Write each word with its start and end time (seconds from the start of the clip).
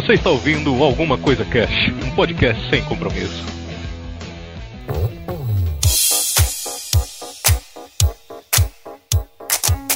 Você 0.00 0.12
está 0.12 0.30
ouvindo 0.30 0.80
Alguma 0.80 1.18
Coisa 1.18 1.44
Cash, 1.44 1.88
um 2.06 2.14
podcast 2.14 2.70
sem 2.70 2.84
compromisso. 2.84 3.44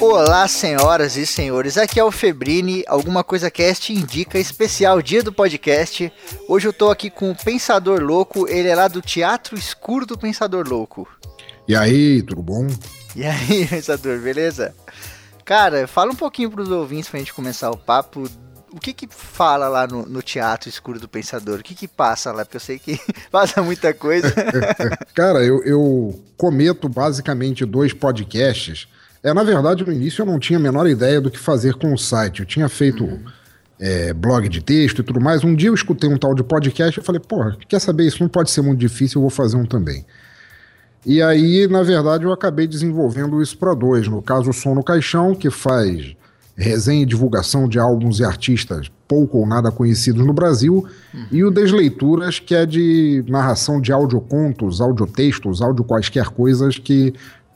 Olá, 0.00 0.48
senhoras 0.48 1.16
e 1.16 1.24
senhores. 1.24 1.78
Aqui 1.78 2.00
é 2.00 2.04
o 2.04 2.10
Febrini, 2.10 2.82
Alguma 2.88 3.22
Coisa 3.22 3.48
Cast 3.48 3.92
indica 3.92 4.40
especial 4.40 5.00
dia 5.00 5.22
do 5.22 5.32
podcast. 5.32 6.12
Hoje 6.48 6.66
eu 6.66 6.72
tô 6.72 6.90
aqui 6.90 7.08
com 7.08 7.30
o 7.30 7.36
Pensador 7.36 8.00
Louco, 8.02 8.48
ele 8.48 8.66
é 8.66 8.74
lá 8.74 8.88
do 8.88 9.00
Teatro 9.00 9.56
Escuro 9.56 10.04
do 10.04 10.18
Pensador 10.18 10.68
Louco. 10.68 11.08
E 11.68 11.76
aí, 11.76 12.20
tudo 12.22 12.42
bom? 12.42 12.66
E 13.14 13.24
aí, 13.24 13.64
Pensador, 13.70 14.18
beleza? 14.18 14.74
Cara, 15.44 15.86
fala 15.86 16.10
um 16.10 16.16
pouquinho 16.16 16.50
pros 16.50 16.68
ouvintes 16.72 17.08
pra 17.08 17.20
gente 17.20 17.32
começar 17.32 17.70
o 17.70 17.76
papo 17.76 18.28
o 18.72 18.80
que 18.80 18.92
que 18.92 19.06
fala 19.10 19.68
lá 19.68 19.86
no, 19.86 20.06
no, 20.06 20.22
Teatro 20.22 20.68
Escuro 20.68 20.98
do 20.98 21.08
Pensador? 21.08 21.60
O 21.60 21.62
que 21.62 21.74
que 21.74 21.86
passa 21.86 22.32
lá? 22.32 22.44
Porque 22.44 22.56
eu 22.56 22.60
sei 22.60 22.78
que 22.78 22.98
passa 23.30 23.62
muita 23.62 23.92
coisa. 23.92 24.32
Cara, 25.14 25.44
eu, 25.44 25.62
eu, 25.62 26.20
cometo 26.36 26.88
basicamente 26.88 27.64
dois 27.64 27.92
podcasts. 27.92 28.88
É, 29.22 29.32
na 29.32 29.44
verdade, 29.44 29.84
no 29.84 29.92
início 29.92 30.22
eu 30.22 30.26
não 30.26 30.38
tinha 30.38 30.58
a 30.58 30.62
menor 30.62 30.88
ideia 30.88 31.20
do 31.20 31.30
que 31.30 31.38
fazer 31.38 31.74
com 31.74 31.92
o 31.92 31.98
site. 31.98 32.40
Eu 32.40 32.46
tinha 32.46 32.68
feito 32.68 33.04
uhum. 33.04 33.22
é, 33.78 34.12
blog 34.12 34.48
de 34.48 34.62
texto 34.62 35.00
e 35.00 35.04
tudo 35.04 35.20
mais. 35.20 35.44
Um 35.44 35.54
dia 35.54 35.68
eu 35.68 35.74
escutei 35.74 36.08
um 36.08 36.16
tal 36.16 36.34
de 36.34 36.42
podcast 36.42 36.98
e 36.98 37.02
falei, 37.02 37.20
porra, 37.20 37.56
quer 37.68 37.80
saber? 37.80 38.06
Isso 38.06 38.22
não 38.22 38.28
pode 38.28 38.50
ser 38.50 38.62
muito 38.62 38.80
difícil, 38.80 39.18
eu 39.18 39.22
vou 39.22 39.30
fazer 39.30 39.56
um 39.56 39.66
também. 39.66 40.04
E 41.04 41.20
aí, 41.20 41.66
na 41.68 41.82
verdade, 41.82 42.24
eu 42.24 42.32
acabei 42.32 42.66
desenvolvendo 42.66 43.42
isso 43.42 43.58
para 43.58 43.74
dois. 43.74 44.08
No 44.08 44.22
caso, 44.22 44.50
o 44.50 44.52
Som 44.52 44.74
no 44.74 44.84
Caixão, 44.84 45.34
que 45.34 45.50
faz 45.50 46.16
resenha 46.56 47.02
e 47.02 47.06
divulgação 47.06 47.68
de 47.68 47.78
álbuns 47.78 48.20
e 48.20 48.24
artistas 48.24 48.90
pouco 49.08 49.38
ou 49.38 49.46
nada 49.46 49.70
conhecidos 49.70 50.24
no 50.24 50.32
Brasil, 50.32 50.86
uhum. 51.12 51.26
e 51.30 51.44
o 51.44 51.50
Desleituras, 51.50 52.38
que 52.38 52.54
é 52.54 52.64
de 52.64 53.22
narração 53.28 53.78
de 53.78 53.92
audiocontos, 53.92 54.80
audiotextos, 54.80 55.60
áudio 55.60 55.84
quaisquer 55.84 56.30
coisas 56.30 56.78
que 56.78 57.12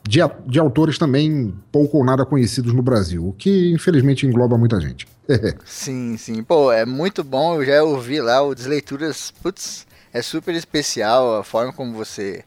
de, 0.07 0.19
de 0.45 0.59
autores 0.59 0.99
também 0.99 1.53
pouco 1.71 1.97
ou 1.97 2.05
nada 2.05 2.25
conhecidos 2.25 2.73
no 2.73 2.83
Brasil, 2.83 3.27
o 3.27 3.33
que 3.33 3.71
infelizmente 3.71 4.25
engloba 4.25 4.55
muita 4.55 4.79
gente. 4.79 5.07
sim, 5.65 6.15
sim. 6.15 6.43
Pô, 6.43 6.71
é 6.71 6.85
muito 6.85 7.23
bom, 7.23 7.55
eu 7.55 7.65
já 7.65 7.83
ouvi 7.83 8.21
lá 8.21 8.41
o 8.41 8.53
Desleituras, 8.53 9.33
putz, 9.41 9.87
é 10.13 10.21
super 10.21 10.53
especial 10.53 11.39
a 11.39 11.43
forma 11.43 11.73
como 11.73 11.93
você 11.93 12.43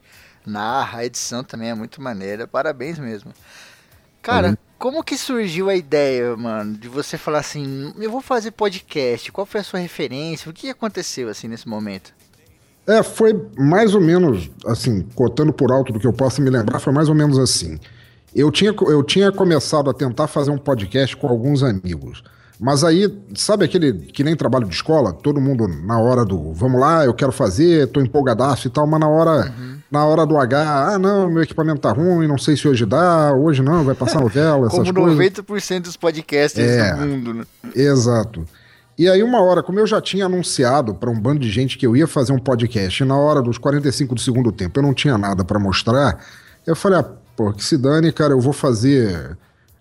narra, 0.46 1.00
a 1.00 1.04
edição 1.04 1.42
também 1.42 1.70
é 1.70 1.74
muito 1.74 2.00
maneira, 2.00 2.46
parabéns 2.46 2.98
mesmo. 2.98 3.32
Cara, 4.22 4.50
uhum. 4.50 4.56
Como 4.80 5.04
que 5.04 5.14
surgiu 5.18 5.68
a 5.68 5.76
ideia, 5.76 6.34
mano, 6.38 6.72
de 6.72 6.88
você 6.88 7.18
falar 7.18 7.40
assim, 7.40 7.92
eu 7.98 8.10
vou 8.10 8.22
fazer 8.22 8.50
podcast? 8.50 9.30
Qual 9.30 9.44
foi 9.44 9.60
a 9.60 9.62
sua 9.62 9.78
referência? 9.78 10.50
O 10.50 10.54
que 10.54 10.70
aconteceu 10.70 11.28
assim 11.28 11.48
nesse 11.48 11.68
momento? 11.68 12.14
É, 12.86 13.02
foi 13.02 13.38
mais 13.58 13.94
ou 13.94 14.00
menos, 14.00 14.50
assim, 14.64 15.02
cotando 15.14 15.52
por 15.52 15.70
alto 15.70 15.92
do 15.92 16.00
que 16.00 16.06
eu 16.06 16.14
posso 16.14 16.40
me 16.40 16.48
lembrar, 16.48 16.80
foi 16.80 16.94
mais 16.94 17.10
ou 17.10 17.14
menos 17.14 17.38
assim. 17.38 17.78
Eu 18.34 18.50
tinha, 18.50 18.74
eu 18.88 19.02
tinha 19.02 19.30
começado 19.30 19.90
a 19.90 19.92
tentar 19.92 20.28
fazer 20.28 20.50
um 20.50 20.56
podcast 20.56 21.14
com 21.14 21.28
alguns 21.28 21.62
amigos. 21.62 22.24
Mas 22.58 22.82
aí, 22.82 23.14
sabe 23.34 23.66
aquele 23.66 23.92
que 23.92 24.24
nem 24.24 24.34
trabalho 24.34 24.66
de 24.66 24.74
escola? 24.74 25.12
Todo 25.12 25.42
mundo 25.42 25.68
na 25.68 26.00
hora 26.00 26.24
do 26.24 26.54
vamos 26.54 26.80
lá, 26.80 27.04
eu 27.04 27.12
quero 27.12 27.32
fazer, 27.32 27.86
tô 27.88 28.00
empolgadaço 28.00 28.66
e 28.66 28.70
tal, 28.70 28.86
mas 28.86 28.98
na 28.98 29.08
hora. 29.10 29.52
Uhum 29.58 29.69
na 29.90 30.04
hora 30.04 30.24
do 30.24 30.36
H, 30.38 30.94
ah, 30.94 30.98
não, 30.98 31.28
meu 31.28 31.42
equipamento 31.42 31.80
tá 31.80 31.90
ruim, 31.90 32.26
não 32.26 32.38
sei 32.38 32.56
se 32.56 32.68
hoje 32.68 32.86
dá, 32.86 33.32
hoje 33.32 33.62
não, 33.62 33.84
vai 33.84 33.94
passar 33.94 34.20
novela, 34.20 34.66
essas 34.68 34.90
Como 34.90 35.06
90% 35.06 35.44
coisas. 35.44 35.80
dos 35.80 35.96
podcasts 35.96 36.60
é, 36.60 36.94
do 36.94 37.06
mundo, 37.06 37.34
né? 37.34 37.44
Exato. 37.74 38.46
E 38.96 39.08
aí, 39.08 39.22
uma 39.22 39.40
hora, 39.40 39.62
como 39.62 39.80
eu 39.80 39.86
já 39.86 40.00
tinha 40.00 40.26
anunciado 40.26 40.94
para 40.94 41.10
um 41.10 41.18
bando 41.18 41.40
de 41.40 41.50
gente 41.50 41.76
que 41.78 41.86
eu 41.86 41.96
ia 41.96 42.06
fazer 42.06 42.32
um 42.32 42.38
podcast, 42.38 43.02
e 43.02 43.06
na 43.06 43.16
hora 43.16 43.40
dos 43.40 43.58
45 43.58 44.14
do 44.14 44.20
segundo 44.20 44.52
tempo 44.52 44.78
eu 44.78 44.82
não 44.82 44.94
tinha 44.94 45.16
nada 45.16 45.44
para 45.44 45.58
mostrar, 45.58 46.22
eu 46.66 46.76
falei, 46.76 46.98
ah, 47.00 47.06
pô, 47.34 47.52
que 47.52 47.64
se 47.64 47.76
dane, 47.76 48.12
cara, 48.12 48.34
eu 48.34 48.40
vou 48.40 48.52
fazer 48.52 49.36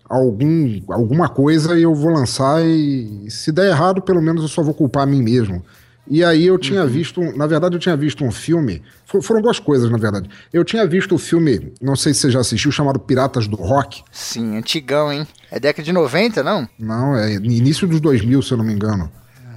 algum, 0.08 0.80
alguma 0.88 1.28
coisa 1.28 1.78
e 1.78 1.82
eu 1.82 1.94
vou 1.94 2.10
lançar 2.10 2.64
e 2.64 3.30
se 3.30 3.52
der 3.52 3.68
errado, 3.68 4.02
pelo 4.02 4.20
menos 4.20 4.42
eu 4.42 4.48
só 4.48 4.62
vou 4.62 4.74
culpar 4.74 5.04
a 5.04 5.06
mim 5.06 5.22
mesmo. 5.22 5.62
E 6.10 6.24
aí 6.24 6.44
eu 6.44 6.58
tinha 6.58 6.82
uhum. 6.82 6.88
visto, 6.88 7.22
na 7.36 7.46
verdade 7.46 7.76
eu 7.76 7.78
tinha 7.78 7.96
visto 7.96 8.24
um 8.24 8.32
filme, 8.32 8.82
foram 9.22 9.40
duas 9.40 9.60
coisas 9.60 9.88
na 9.88 9.96
verdade. 9.96 10.28
Eu 10.52 10.64
tinha 10.64 10.84
visto 10.84 11.12
o 11.12 11.14
um 11.14 11.18
filme, 11.18 11.72
não 11.80 11.94
sei 11.94 12.12
se 12.12 12.20
você 12.20 12.30
já 12.32 12.40
assistiu, 12.40 12.72
chamado 12.72 12.98
Piratas 12.98 13.46
do 13.46 13.56
Rock. 13.56 14.02
Sim, 14.10 14.56
antigão, 14.56 15.12
hein? 15.12 15.24
É 15.52 15.60
década 15.60 15.84
de 15.84 15.92
90, 15.92 16.42
não? 16.42 16.68
Não, 16.76 17.16
é 17.16 17.34
início 17.34 17.86
dos 17.86 18.00
2000, 18.00 18.42
se 18.42 18.52
eu 18.52 18.58
não 18.58 18.64
me 18.64 18.72
engano. 18.72 19.08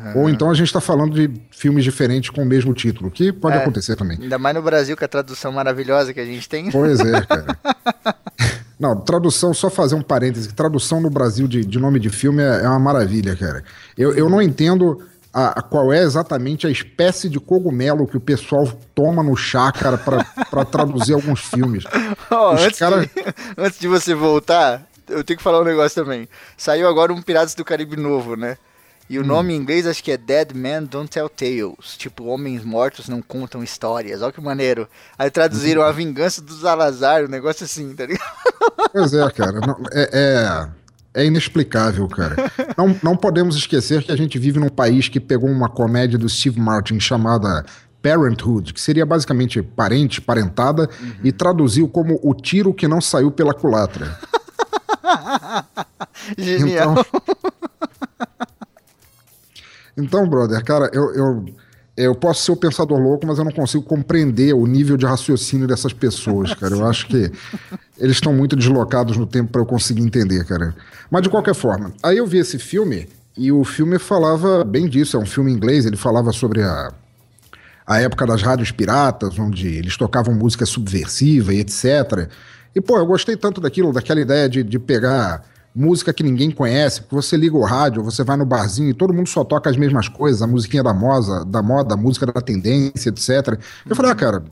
Uhum. 0.04 0.22
Ou 0.22 0.30
então 0.30 0.52
a 0.52 0.54
gente 0.54 0.68
está 0.68 0.80
falando 0.80 1.16
de 1.16 1.42
filmes 1.50 1.84
diferentes 1.84 2.30
com 2.30 2.44
o 2.44 2.46
mesmo 2.46 2.72
título, 2.74 3.10
que 3.10 3.34
pode 3.34 3.58
é, 3.58 3.60
acontecer 3.60 3.96
também. 3.96 4.20
Ainda 4.22 4.38
mais 4.38 4.56
no 4.56 4.62
Brasil 4.62 4.96
com 4.96 5.04
a 5.04 5.08
tradução 5.08 5.52
maravilhosa 5.52 6.14
que 6.14 6.20
a 6.20 6.26
gente 6.26 6.48
tem. 6.48 6.70
Pois 6.70 7.00
é, 7.00 7.22
cara. 7.22 7.58
Não, 8.80 8.98
tradução, 8.98 9.54
só 9.54 9.70
fazer 9.70 9.96
um 9.96 10.02
parêntese, 10.02 10.50
tradução 10.50 11.00
no 11.00 11.10
Brasil 11.10 11.48
de, 11.48 11.64
de 11.64 11.80
nome 11.80 12.00
de 12.00 12.10
filme 12.10 12.44
é, 12.44 12.64
é 12.64 12.68
uma 12.68 12.80
maravilha, 12.80 13.34
cara. 13.34 13.64
Eu, 13.98 14.14
eu 14.14 14.30
não 14.30 14.42
entendo 14.42 15.02
a, 15.34 15.60
a, 15.60 15.62
qual 15.62 15.92
é 15.92 16.04
exatamente 16.04 16.68
a 16.68 16.70
espécie 16.70 17.28
de 17.28 17.40
cogumelo 17.40 18.08
que 18.08 18.16
o 18.16 18.22
pessoal 18.22 18.68
toma 18.94 19.24
no 19.24 19.36
chá, 19.36 19.72
cara, 19.72 19.98
para 19.98 20.66
traduzir 20.66 21.14
alguns 21.14 21.42
filmes. 21.42 21.84
Oh, 22.30 22.52
antes, 22.52 22.80
cara... 22.80 23.02
de, 23.02 23.12
antes 23.56 23.80
de 23.80 23.88
você 23.88 24.16
voltar, 24.16 24.88
eu 25.08 25.24
tenho 25.24 25.38
que 25.38 25.44
falar 25.44 25.62
um 25.62 25.64
negócio 25.64 26.04
também. 26.04 26.28
Saiu 26.58 26.88
agora 26.88 27.14
um 27.14 27.22
Piratas 27.22 27.54
do 27.54 27.64
Caribe 27.64 27.96
novo, 27.96 28.36
né? 28.36 28.58
E 29.10 29.20
o 29.20 29.22
hum. 29.22 29.26
nome 29.26 29.54
em 29.54 29.58
inglês 29.58 29.86
acho 29.86 30.04
que 30.04 30.12
é 30.12 30.18
Dead 30.18 30.54
Men 30.54 30.86
Don't 30.86 31.10
Tell 31.10 31.30
Tales. 31.30 31.96
Tipo, 31.96 32.26
homens 32.26 32.64
mortos 32.64 33.08
não 33.08 33.22
contam 33.22 33.64
histórias. 33.64 34.24
Olha 34.24 34.32
que 34.32 34.42
maneiro. 34.42 34.88
Aí 35.18 35.30
traduziram 35.30 35.84
hum. 35.84 35.86
A 35.86 35.92
Vingança 35.92 36.42
dos 36.42 36.62
Salazar, 36.62 37.24
um 37.24 37.28
negócio 37.28 37.66
assim, 37.66 37.94
tá 37.94 38.06
ligado? 38.06 38.32
Pois 38.92 39.14
é, 39.14 39.30
cara. 39.32 39.60
Não, 39.60 39.78
é... 39.92 40.10
é 40.12 40.83
é 41.14 41.26
inexplicável, 41.26 42.08
cara. 42.08 42.36
não, 42.78 42.96
não 43.04 43.16
podemos 43.16 43.56
esquecer 43.56 44.04
que 44.04 44.12
a 44.12 44.16
gente 44.16 44.38
vive 44.40 44.60
num 44.60 44.70
país 44.70 45.08
que 45.08 45.20
pegou 45.20 45.50
uma 45.50 45.70
comédia 45.70 46.18
do 46.18 46.28
Steve 46.28 46.60
Martin 46.60 47.00
chamada 47.00 47.66
Parenthood, 48.02 48.74
que 48.74 48.82
seria 48.82 49.06
basicamente 49.06 49.62
parente, 49.62 50.20
parentada, 50.20 50.90
uhum. 51.02 51.14
e 51.24 51.32
traduziu 51.32 51.88
como 51.88 52.20
o 52.22 52.34
tiro 52.34 52.74
que 52.74 52.88
não 52.88 53.00
saiu 53.00 53.32
pela 53.32 53.54
culatra. 53.54 54.20
Genial. 56.38 56.92
Então, 56.92 57.06
então, 59.96 60.28
brother, 60.28 60.64
cara, 60.64 60.90
eu, 60.92 61.14
eu 61.14 61.46
eu 61.96 62.16
posso 62.16 62.44
ser 62.44 62.52
o 62.52 62.56
pensador 62.56 63.00
louco, 63.00 63.26
mas 63.26 63.38
eu 63.38 63.46
não 63.46 63.52
consigo 63.52 63.84
compreender 63.84 64.54
o 64.54 64.66
nível 64.66 64.98
de 64.98 65.06
raciocínio 65.06 65.68
dessas 65.68 65.94
pessoas, 65.94 66.54
cara. 66.56 66.74
Eu 66.74 66.88
acho 66.88 67.08
que 67.08 67.32
eles 67.98 68.18
estão 68.18 68.34
muito 68.34 68.56
deslocados 68.56 69.16
no 69.16 69.28
tempo 69.28 69.52
para 69.52 69.62
eu 69.62 69.66
conseguir 69.66 70.02
entender, 70.02 70.44
cara. 70.46 70.76
Mas 71.12 71.22
de 71.22 71.30
qualquer 71.30 71.54
forma, 71.54 71.94
aí 72.02 72.18
eu 72.18 72.26
vi 72.26 72.40
esse 72.40 72.58
filme 72.58 73.08
e 73.38 73.52
o 73.52 73.64
filme 73.64 74.00
falava 74.00 74.64
bem 74.64 74.90
disso. 74.90 75.18
É 75.18 75.20
um 75.20 75.26
filme 75.26 75.52
inglês, 75.52 75.86
ele 75.86 75.96
falava 75.96 76.32
sobre 76.32 76.64
a, 76.64 76.92
a 77.86 78.02
época 78.02 78.26
das 78.26 78.42
rádios 78.42 78.72
piratas, 78.72 79.38
onde 79.38 79.68
eles 79.68 79.96
tocavam 79.96 80.34
música 80.34 80.66
subversiva 80.66 81.54
e 81.54 81.60
etc. 81.60 82.28
E, 82.76 82.82
pô, 82.82 82.98
eu 82.98 83.06
gostei 83.06 83.38
tanto 83.38 83.62
daquilo, 83.62 83.94
daquela 83.94 84.20
ideia 84.20 84.50
de, 84.50 84.64
de 84.64 84.80
pegar 84.80 85.44
música 85.76 86.14
que 86.14 86.24
ninguém 86.24 86.52
conhece, 86.52 87.02
porque 87.02 87.16
você 87.16 87.36
liga 87.36 87.58
o 87.58 87.64
rádio, 87.64 88.04
você 88.04 88.24
vai 88.24 88.38
no 88.38 88.46
barzinho 88.46 88.90
e 88.90 88.94
todo 88.94 89.14
mundo 89.14 89.28
só 89.28 89.44
toca 89.44 89.70
as 89.70 89.78
mesmas 89.78 90.08
coisas, 90.08 90.42
a 90.42 90.48
musiquinha 90.48 90.84
da 90.84 90.94
moda, 90.94 91.44
da 91.44 91.62
moda, 91.62 91.96
a 91.96 91.98
música 91.98 92.26
da 92.26 92.42
tendência, 92.42 93.10
etc. 93.10 93.60
Eu 93.90 93.96
falei, 93.96 94.12
ah, 94.12 94.16
cara, 94.16 94.44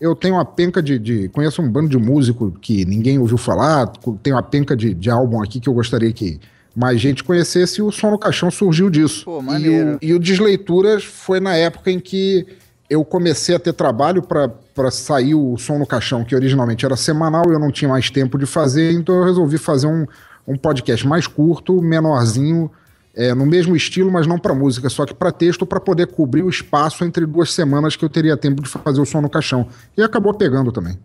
eu 0.00 0.14
tenho 0.14 0.34
uma 0.34 0.44
penca 0.44 0.82
de, 0.82 0.98
de, 0.98 1.28
Conheço 1.30 1.62
um 1.62 1.70
bando 1.70 1.88
de 1.88 1.96
músico 1.96 2.52
que 2.60 2.84
ninguém 2.84 3.18
ouviu 3.18 3.38
falar, 3.38 3.90
tenho 4.22 4.36
uma 4.36 4.42
penca 4.42 4.76
de, 4.76 4.92
de 4.92 5.10
álbum 5.10 5.42
aqui 5.42 5.58
que 5.58 5.68
eu 5.68 5.74
gostaria 5.74 6.12
que 6.12 6.38
mais 6.76 7.00
gente 7.00 7.24
conhecesse 7.24 7.80
e 7.80 7.82
o 7.82 7.90
Som 7.90 8.10
no 8.10 8.18
Caixão 8.18 8.50
surgiu 8.50 8.88
disso. 8.88 9.24
Pô, 9.24 9.42
e, 9.56 9.68
o, 9.68 9.98
e 10.00 10.14
o 10.14 10.18
Desleituras 10.18 11.02
foi 11.02 11.40
na 11.40 11.56
época 11.56 11.90
em 11.90 11.98
que 11.98 12.46
eu 12.88 13.04
comecei 13.04 13.54
a 13.54 13.58
ter 13.58 13.72
trabalho 13.72 14.22
para 14.22 14.90
sair 14.90 15.34
o 15.34 15.56
Som 15.56 15.78
no 15.78 15.86
Caixão, 15.86 16.24
que 16.24 16.36
originalmente 16.36 16.86
era 16.86 16.96
semanal, 16.96 17.44
eu 17.48 17.58
não 17.58 17.72
tinha 17.72 17.88
mais 17.88 18.10
tempo 18.10 18.38
de 18.38 18.46
fazer, 18.46 18.92
então 18.92 19.16
eu 19.16 19.24
resolvi 19.24 19.58
fazer 19.58 19.88
um, 19.88 20.06
um 20.48 20.56
podcast 20.56 21.06
mais 21.06 21.26
curto, 21.26 21.82
menorzinho, 21.82 22.70
é, 23.14 23.34
no 23.34 23.44
mesmo 23.44 23.76
estilo, 23.76 24.10
mas 24.10 24.26
não 24.26 24.38
para 24.38 24.54
música, 24.54 24.88
só 24.88 25.04
que 25.04 25.12
para 25.12 25.30
texto, 25.30 25.66
para 25.66 25.78
poder 25.78 26.06
cobrir 26.06 26.42
o 26.42 26.48
espaço 26.48 27.04
entre 27.04 27.26
duas 27.26 27.52
semanas 27.52 27.96
que 27.96 28.04
eu 28.04 28.08
teria 28.08 28.36
tempo 28.36 28.62
de 28.62 28.68
fazer 28.68 29.00
o 29.00 29.04
som 29.04 29.20
no 29.20 29.28
caixão. 29.28 29.68
E 29.96 30.02
acabou 30.02 30.32
pegando 30.32 30.72
também. 30.72 30.98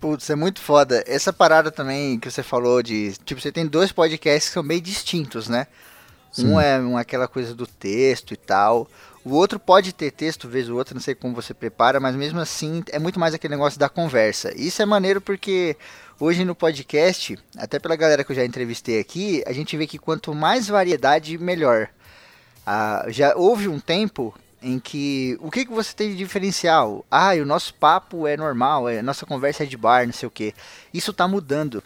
Putz, 0.00 0.28
é 0.30 0.34
muito 0.34 0.60
foda. 0.60 1.04
Essa 1.06 1.32
parada 1.32 1.70
também 1.70 2.18
que 2.18 2.30
você 2.30 2.42
falou 2.42 2.82
de. 2.82 3.12
Tipo, 3.24 3.40
você 3.40 3.52
tem 3.52 3.66
dois 3.66 3.92
podcasts 3.92 4.48
que 4.48 4.54
são 4.54 4.62
meio 4.62 4.80
distintos, 4.80 5.48
né? 5.48 5.66
Sim. 6.32 6.48
Um 6.48 6.60
é 6.60 6.80
um, 6.80 6.96
aquela 6.96 7.28
coisa 7.28 7.54
do 7.54 7.66
texto 7.66 8.32
e 8.32 8.36
tal. 8.36 8.88
O 9.22 9.34
outro 9.34 9.60
pode 9.60 9.92
ter 9.92 10.10
texto, 10.10 10.48
vez 10.48 10.68
o 10.68 10.76
outro, 10.76 10.94
não 10.94 11.02
sei 11.02 11.14
como 11.14 11.34
você 11.34 11.52
prepara, 11.54 12.00
mas 12.00 12.16
mesmo 12.16 12.40
assim 12.40 12.82
é 12.90 12.98
muito 12.98 13.20
mais 13.20 13.34
aquele 13.34 13.54
negócio 13.54 13.78
da 13.78 13.88
conversa. 13.88 14.52
Isso 14.56 14.80
é 14.82 14.86
maneiro 14.86 15.20
porque 15.20 15.76
hoje 16.18 16.44
no 16.44 16.54
podcast, 16.54 17.38
até 17.56 17.78
pela 17.78 17.96
galera 17.96 18.24
que 18.24 18.32
eu 18.32 18.36
já 18.36 18.44
entrevistei 18.44 18.98
aqui, 19.00 19.42
a 19.46 19.52
gente 19.52 19.76
vê 19.76 19.86
que 19.86 19.98
quanto 19.98 20.34
mais 20.34 20.68
variedade, 20.68 21.38
melhor. 21.38 21.88
Ah, 22.66 23.06
já 23.08 23.34
houve 23.36 23.68
um 23.68 23.80
tempo 23.80 24.34
em 24.62 24.78
que 24.78 25.36
o 25.40 25.50
que, 25.50 25.64
que 25.64 25.72
você 25.72 25.92
tem 25.94 26.10
de 26.10 26.16
diferencial? 26.16 27.04
Ah, 27.10 27.32
o 27.34 27.44
nosso 27.44 27.74
papo 27.74 28.26
é 28.26 28.36
normal, 28.36 28.88
é, 28.88 29.02
nossa 29.02 29.26
conversa 29.26 29.64
é 29.64 29.66
de 29.66 29.76
bar, 29.76 30.06
não 30.06 30.12
sei 30.12 30.26
o 30.26 30.30
que. 30.30 30.54
Isso 30.94 31.10
está 31.10 31.26
mudando. 31.26 31.82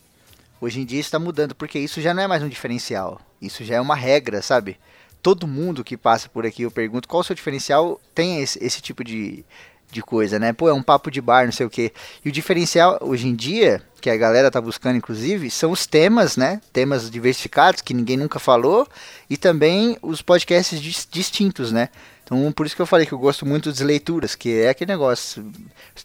Hoje 0.60 0.80
em 0.80 0.84
dia 0.84 1.00
está 1.00 1.18
mudando, 1.18 1.54
porque 1.54 1.78
isso 1.78 2.00
já 2.00 2.14
não 2.14 2.22
é 2.22 2.26
mais 2.26 2.42
um 2.42 2.48
diferencial. 2.48 3.20
Isso 3.40 3.64
já 3.64 3.76
é 3.76 3.80
uma 3.80 3.94
regra, 3.94 4.40
sabe? 4.42 4.78
Todo 5.22 5.46
mundo 5.46 5.84
que 5.84 5.96
passa 5.96 6.28
por 6.28 6.46
aqui, 6.46 6.62
eu 6.62 6.70
pergunto 6.70 7.08
qual 7.08 7.20
o 7.20 7.24
seu 7.24 7.34
diferencial, 7.34 8.00
tem 8.14 8.40
esse, 8.40 8.62
esse 8.64 8.80
tipo 8.80 9.02
de, 9.02 9.44
de 9.90 10.02
coisa, 10.02 10.38
né? 10.38 10.52
Pô, 10.52 10.68
é 10.68 10.72
um 10.72 10.82
papo 10.82 11.10
de 11.10 11.20
bar, 11.20 11.44
não 11.44 11.52
sei 11.52 11.66
o 11.66 11.70
que. 11.70 11.92
E 12.24 12.28
o 12.28 12.32
diferencial 12.32 12.98
hoje 13.00 13.26
em 13.28 13.34
dia, 13.34 13.82
que 14.00 14.10
a 14.10 14.16
galera 14.16 14.50
tá 14.50 14.60
buscando 14.60 14.96
inclusive, 14.96 15.50
são 15.50 15.70
os 15.70 15.86
temas, 15.86 16.36
né? 16.36 16.60
Temas 16.72 17.10
diversificados 17.10 17.80
que 17.80 17.94
ninguém 17.94 18.16
nunca 18.16 18.38
falou 18.38 18.86
e 19.28 19.36
também 19.36 19.96
os 20.02 20.22
podcasts 20.22 20.80
distintos, 21.10 21.72
né? 21.72 21.88
Então, 22.24 22.50
por 22.50 22.66
isso 22.66 22.74
que 22.74 22.82
eu 22.82 22.86
falei 22.86 23.06
que 23.06 23.12
eu 23.12 23.18
gosto 23.18 23.46
muito 23.46 23.70
das 23.70 23.80
leituras, 23.80 24.34
que 24.34 24.60
é 24.60 24.70
aquele 24.70 24.92
negócio. 24.92 25.48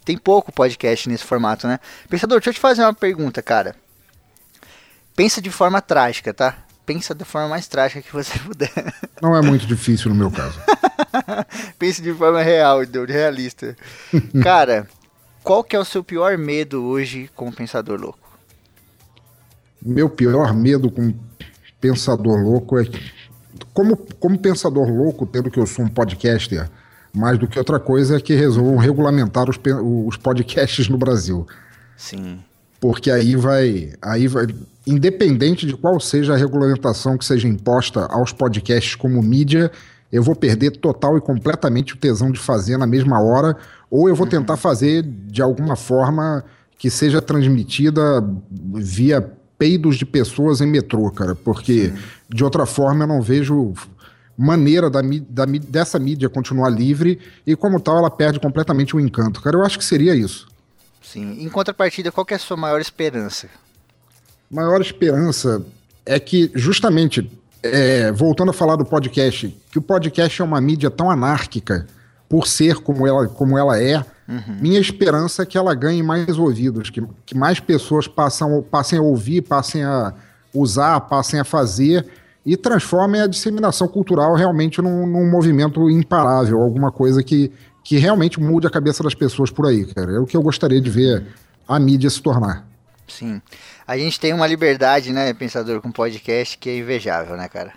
Tem 0.05 0.15
pouco 0.15 0.51
podcast 0.51 1.09
nesse 1.09 1.23
formato, 1.23 1.67
né? 1.67 1.79
Pensador, 2.07 2.39
deixa 2.39 2.51
eu 2.51 2.53
te 2.53 2.59
fazer 2.59 2.83
uma 2.83 2.93
pergunta, 2.93 3.41
cara. 3.41 3.75
Pensa 5.15 5.41
de 5.41 5.49
forma 5.49 5.81
trágica, 5.81 6.31
tá? 6.31 6.57
Pensa 6.93 7.15
da 7.15 7.23
forma 7.23 7.47
mais 7.47 7.69
trágica 7.69 8.01
que 8.01 8.11
você 8.11 8.37
puder. 8.45 8.69
Não 9.21 9.33
é 9.33 9.41
muito 9.41 9.65
difícil 9.65 10.09
no 10.09 10.15
meu 10.15 10.29
caso. 10.29 10.59
Pense 11.79 12.01
de 12.01 12.13
forma 12.13 12.41
real, 12.41 12.81
realista. 13.07 13.77
Cara, 14.43 14.85
qual 15.41 15.63
que 15.63 15.73
é 15.73 15.79
o 15.79 15.85
seu 15.85 16.03
pior 16.03 16.37
medo 16.37 16.83
hoje 16.83 17.29
com 17.33 17.47
o 17.47 17.53
Pensador 17.53 17.97
Louco? 17.97 18.19
Meu 19.81 20.09
pior 20.09 20.53
medo 20.53 20.91
com 20.91 21.13
Pensador 21.79 22.37
Louco 22.41 22.77
é 22.77 22.83
como, 23.73 23.95
como 23.95 24.37
pensador 24.37 24.89
louco, 24.89 25.25
tendo 25.25 25.49
que 25.49 25.59
eu 25.59 25.65
sou 25.65 25.85
um 25.85 25.87
podcaster, 25.87 26.69
mais 27.13 27.37
do 27.37 27.47
que 27.47 27.57
outra 27.57 27.79
coisa, 27.79 28.17
é 28.17 28.19
que 28.19 28.35
resolvam 28.35 28.75
regulamentar 28.75 29.49
os, 29.49 29.57
os 30.05 30.17
podcasts 30.17 30.89
no 30.89 30.97
Brasil. 30.97 31.47
Sim. 31.95 32.43
Porque 32.81 33.11
aí 33.11 33.35
vai, 33.35 33.93
aí 34.01 34.27
vai, 34.27 34.47
independente 34.87 35.67
de 35.67 35.77
qual 35.77 35.99
seja 35.99 36.33
a 36.33 36.37
regulamentação 36.37 37.17
que 37.17 37.23
seja 37.23 37.47
imposta 37.47 38.07
aos 38.07 38.33
podcasts 38.33 38.95
como 38.95 39.21
mídia, 39.21 39.71
eu 40.11 40.21
vou 40.23 40.35
perder 40.35 40.71
total 40.71 41.15
e 41.17 41.21
completamente 41.21 41.93
o 41.93 41.97
tesão 41.97 42.31
de 42.31 42.39
fazer 42.39 42.77
na 42.77 42.87
mesma 42.87 43.21
hora, 43.21 43.55
ou 43.89 44.09
eu 44.09 44.15
vou 44.15 44.25
uhum. 44.25 44.31
tentar 44.31 44.57
fazer 44.57 45.03
de 45.03 45.41
alguma 45.41 45.75
forma 45.75 46.43
que 46.77 46.89
seja 46.89 47.21
transmitida 47.21 48.01
via 48.73 49.21
peidos 49.57 49.95
de 49.95 50.05
pessoas 50.05 50.59
em 50.59 50.65
metrô, 50.65 51.09
cara, 51.11 51.35
porque 51.35 51.89
Sim. 51.89 51.93
de 52.27 52.43
outra 52.43 52.65
forma 52.65 53.03
eu 53.03 53.07
não 53.07 53.21
vejo 53.21 53.73
maneira 54.35 54.89
da, 54.89 55.01
da, 55.29 55.45
dessa 55.45 55.99
mídia 55.99 56.27
continuar 56.27 56.69
livre 56.69 57.19
e, 57.45 57.55
como 57.55 57.79
tal, 57.79 57.99
ela 57.99 58.09
perde 58.09 58.39
completamente 58.39 58.95
o 58.95 58.99
encanto. 58.99 59.39
Cara, 59.39 59.55
eu 59.55 59.63
acho 59.63 59.77
que 59.77 59.85
seria 59.85 60.15
isso. 60.15 60.47
Sim. 61.01 61.43
Em 61.43 61.49
contrapartida, 61.49 62.11
qual 62.11 62.25
é 62.29 62.35
a 62.35 62.39
sua 62.39 62.57
maior 62.57 62.79
esperança? 62.79 63.47
Maior 64.49 64.81
esperança 64.81 65.65
é 66.05 66.19
que, 66.19 66.51
justamente, 66.53 67.29
é, 67.63 68.11
voltando 68.11 68.51
a 68.51 68.53
falar 68.53 68.75
do 68.75 68.85
podcast, 68.85 69.55
que 69.71 69.79
o 69.79 69.81
podcast 69.81 70.41
é 70.41 70.45
uma 70.45 70.61
mídia 70.61 70.89
tão 70.89 71.09
anárquica 71.09 71.87
por 72.29 72.47
ser 72.47 72.75
como 72.75 73.07
ela, 73.07 73.27
como 73.27 73.57
ela 73.57 73.81
é, 73.81 74.05
Uhum. 74.31 74.57
Minha 74.61 74.79
esperança 74.79 75.43
é 75.43 75.45
que 75.45 75.57
ela 75.57 75.75
ganhe 75.75 76.01
mais 76.01 76.39
ouvidos, 76.39 76.89
que, 76.89 77.03
que 77.25 77.37
mais 77.37 77.59
pessoas 77.59 78.07
passam, 78.07 78.63
passem 78.71 78.97
a 78.97 79.01
ouvir, 79.01 79.41
passem 79.41 79.83
a 79.83 80.13
usar, 80.53 81.01
passem 81.01 81.37
a 81.39 81.43
fazer 81.43 82.05
e 82.45 82.55
transformem 82.55 83.19
a 83.19 83.27
disseminação 83.27 83.89
cultural 83.89 84.33
realmente 84.33 84.81
num, 84.81 85.05
num, 85.05 85.29
movimento 85.29 85.89
imparável, 85.89 86.61
alguma 86.61 86.91
coisa 86.91 87.21
que, 87.21 87.51
que 87.83 87.97
realmente 87.97 88.39
mude 88.39 88.67
a 88.67 88.69
cabeça 88.69 89.03
das 89.03 89.13
pessoas 89.13 89.49
por 89.49 89.65
aí, 89.67 89.85
cara. 89.85 90.11
É 90.11 90.19
o 90.19 90.25
que 90.25 90.37
eu 90.37 90.41
gostaria 90.41 90.79
de 90.79 90.89
ver 90.89 91.25
a 91.67 91.79
mídia 91.79 92.09
se 92.09 92.21
tornar. 92.21 92.67
Sim. 93.07 93.41
A 93.85 93.97
gente 93.97 94.19
tem 94.19 94.33
uma 94.33 94.47
liberdade, 94.47 95.11
né, 95.11 95.33
pensador, 95.33 95.81
com 95.81 95.91
podcast 95.91 96.57
que 96.57 96.69
é 96.69 96.77
invejável, 96.77 97.35
né, 97.35 97.47
cara? 97.47 97.73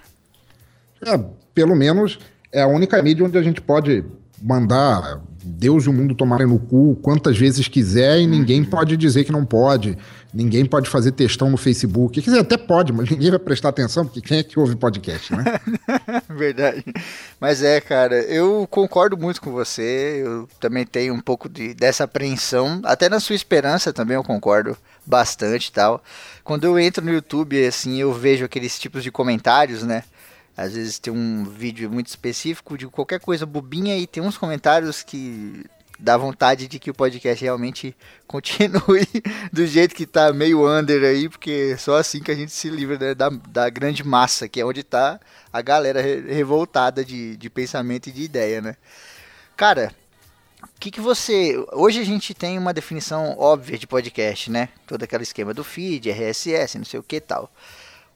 É, 1.04 1.18
pelo 1.52 1.74
menos 1.74 2.18
é 2.52 2.62
a 2.62 2.66
única 2.66 3.02
mídia 3.02 3.24
onde 3.24 3.36
a 3.36 3.42
gente 3.42 3.60
pode 3.60 4.04
mandar 4.40 5.20
Deus 5.44 5.84
e 5.84 5.90
o 5.90 5.92
mundo 5.92 6.14
tomarem 6.14 6.46
no 6.46 6.58
cu 6.58 6.96
quantas 7.02 7.36
vezes 7.36 7.68
quiser 7.68 8.20
e 8.20 8.26
ninguém 8.26 8.60
uhum. 8.60 8.66
pode 8.66 8.96
dizer 8.96 9.24
que 9.24 9.32
não 9.32 9.44
pode. 9.44 9.96
Ninguém 10.32 10.64
pode 10.64 10.90
fazer 10.90 11.12
textão 11.12 11.48
no 11.48 11.56
Facebook. 11.56 12.20
Quer 12.20 12.30
dizer, 12.30 12.40
até 12.40 12.56
pode, 12.56 12.92
mas 12.92 13.08
ninguém 13.10 13.30
vai 13.30 13.38
prestar 13.38 13.68
atenção, 13.68 14.04
porque 14.04 14.20
quem 14.20 14.38
é 14.38 14.42
que 14.42 14.58
ouve 14.58 14.74
podcast, 14.74 15.32
né? 15.32 15.44
Verdade. 16.28 16.84
Mas 17.38 17.62
é, 17.62 17.80
cara, 17.80 18.16
eu 18.22 18.66
concordo 18.68 19.16
muito 19.16 19.40
com 19.40 19.52
você. 19.52 20.22
Eu 20.24 20.48
também 20.58 20.84
tenho 20.84 21.14
um 21.14 21.20
pouco 21.20 21.48
de, 21.48 21.74
dessa 21.74 22.04
apreensão. 22.04 22.80
Até 22.84 23.08
na 23.08 23.20
sua 23.20 23.36
esperança 23.36 23.92
também 23.92 24.16
eu 24.16 24.24
concordo 24.24 24.76
bastante 25.06 25.70
tal. 25.70 26.02
Quando 26.42 26.64
eu 26.64 26.78
entro 26.78 27.04
no 27.04 27.12
YouTube, 27.12 27.64
assim, 27.66 28.00
eu 28.00 28.12
vejo 28.12 28.44
aqueles 28.44 28.78
tipos 28.78 29.02
de 29.02 29.10
comentários, 29.10 29.82
né? 29.82 30.02
Às 30.56 30.74
vezes 30.74 30.98
tem 30.98 31.12
um 31.12 31.44
vídeo 31.44 31.90
muito 31.90 32.06
específico 32.06 32.78
de 32.78 32.86
qualquer 32.86 33.20
coisa 33.20 33.44
bobinha 33.44 33.96
e 33.96 34.06
tem 34.06 34.22
uns 34.22 34.38
comentários 34.38 35.02
que 35.02 35.64
dá 35.98 36.16
vontade 36.16 36.68
de 36.68 36.78
que 36.78 36.90
o 36.90 36.94
podcast 36.94 37.42
realmente 37.42 37.96
continue 38.26 39.06
do 39.52 39.66
jeito 39.66 39.94
que 39.94 40.06
tá 40.06 40.32
meio 40.32 40.68
under 40.68 41.02
aí, 41.02 41.28
porque 41.28 41.72
é 41.72 41.76
só 41.76 41.96
assim 41.96 42.20
que 42.20 42.30
a 42.30 42.34
gente 42.34 42.52
se 42.52 42.68
livra 42.68 42.98
né, 42.98 43.14
da, 43.14 43.28
da 43.28 43.68
grande 43.68 44.04
massa, 44.04 44.48
que 44.48 44.60
é 44.60 44.64
onde 44.64 44.82
tá 44.82 45.20
a 45.52 45.60
galera 45.60 46.00
revoltada 46.00 47.04
de, 47.04 47.36
de 47.36 47.50
pensamento 47.50 48.08
e 48.08 48.12
de 48.12 48.22
ideia, 48.22 48.60
né? 48.60 48.76
Cara, 49.56 49.94
o 50.62 50.80
que, 50.80 50.90
que 50.90 51.00
você. 51.00 51.54
Hoje 51.72 52.00
a 52.00 52.04
gente 52.04 52.34
tem 52.34 52.58
uma 52.58 52.72
definição 52.72 53.36
óbvia 53.38 53.78
de 53.78 53.86
podcast, 53.86 54.50
né? 54.50 54.68
Todo 54.86 55.02
aquele 55.02 55.22
esquema 55.22 55.54
do 55.54 55.62
feed, 55.62 56.10
RSS, 56.10 56.78
não 56.78 56.84
sei 56.84 56.98
o 56.98 57.02
que 57.02 57.20
tal. 57.20 57.50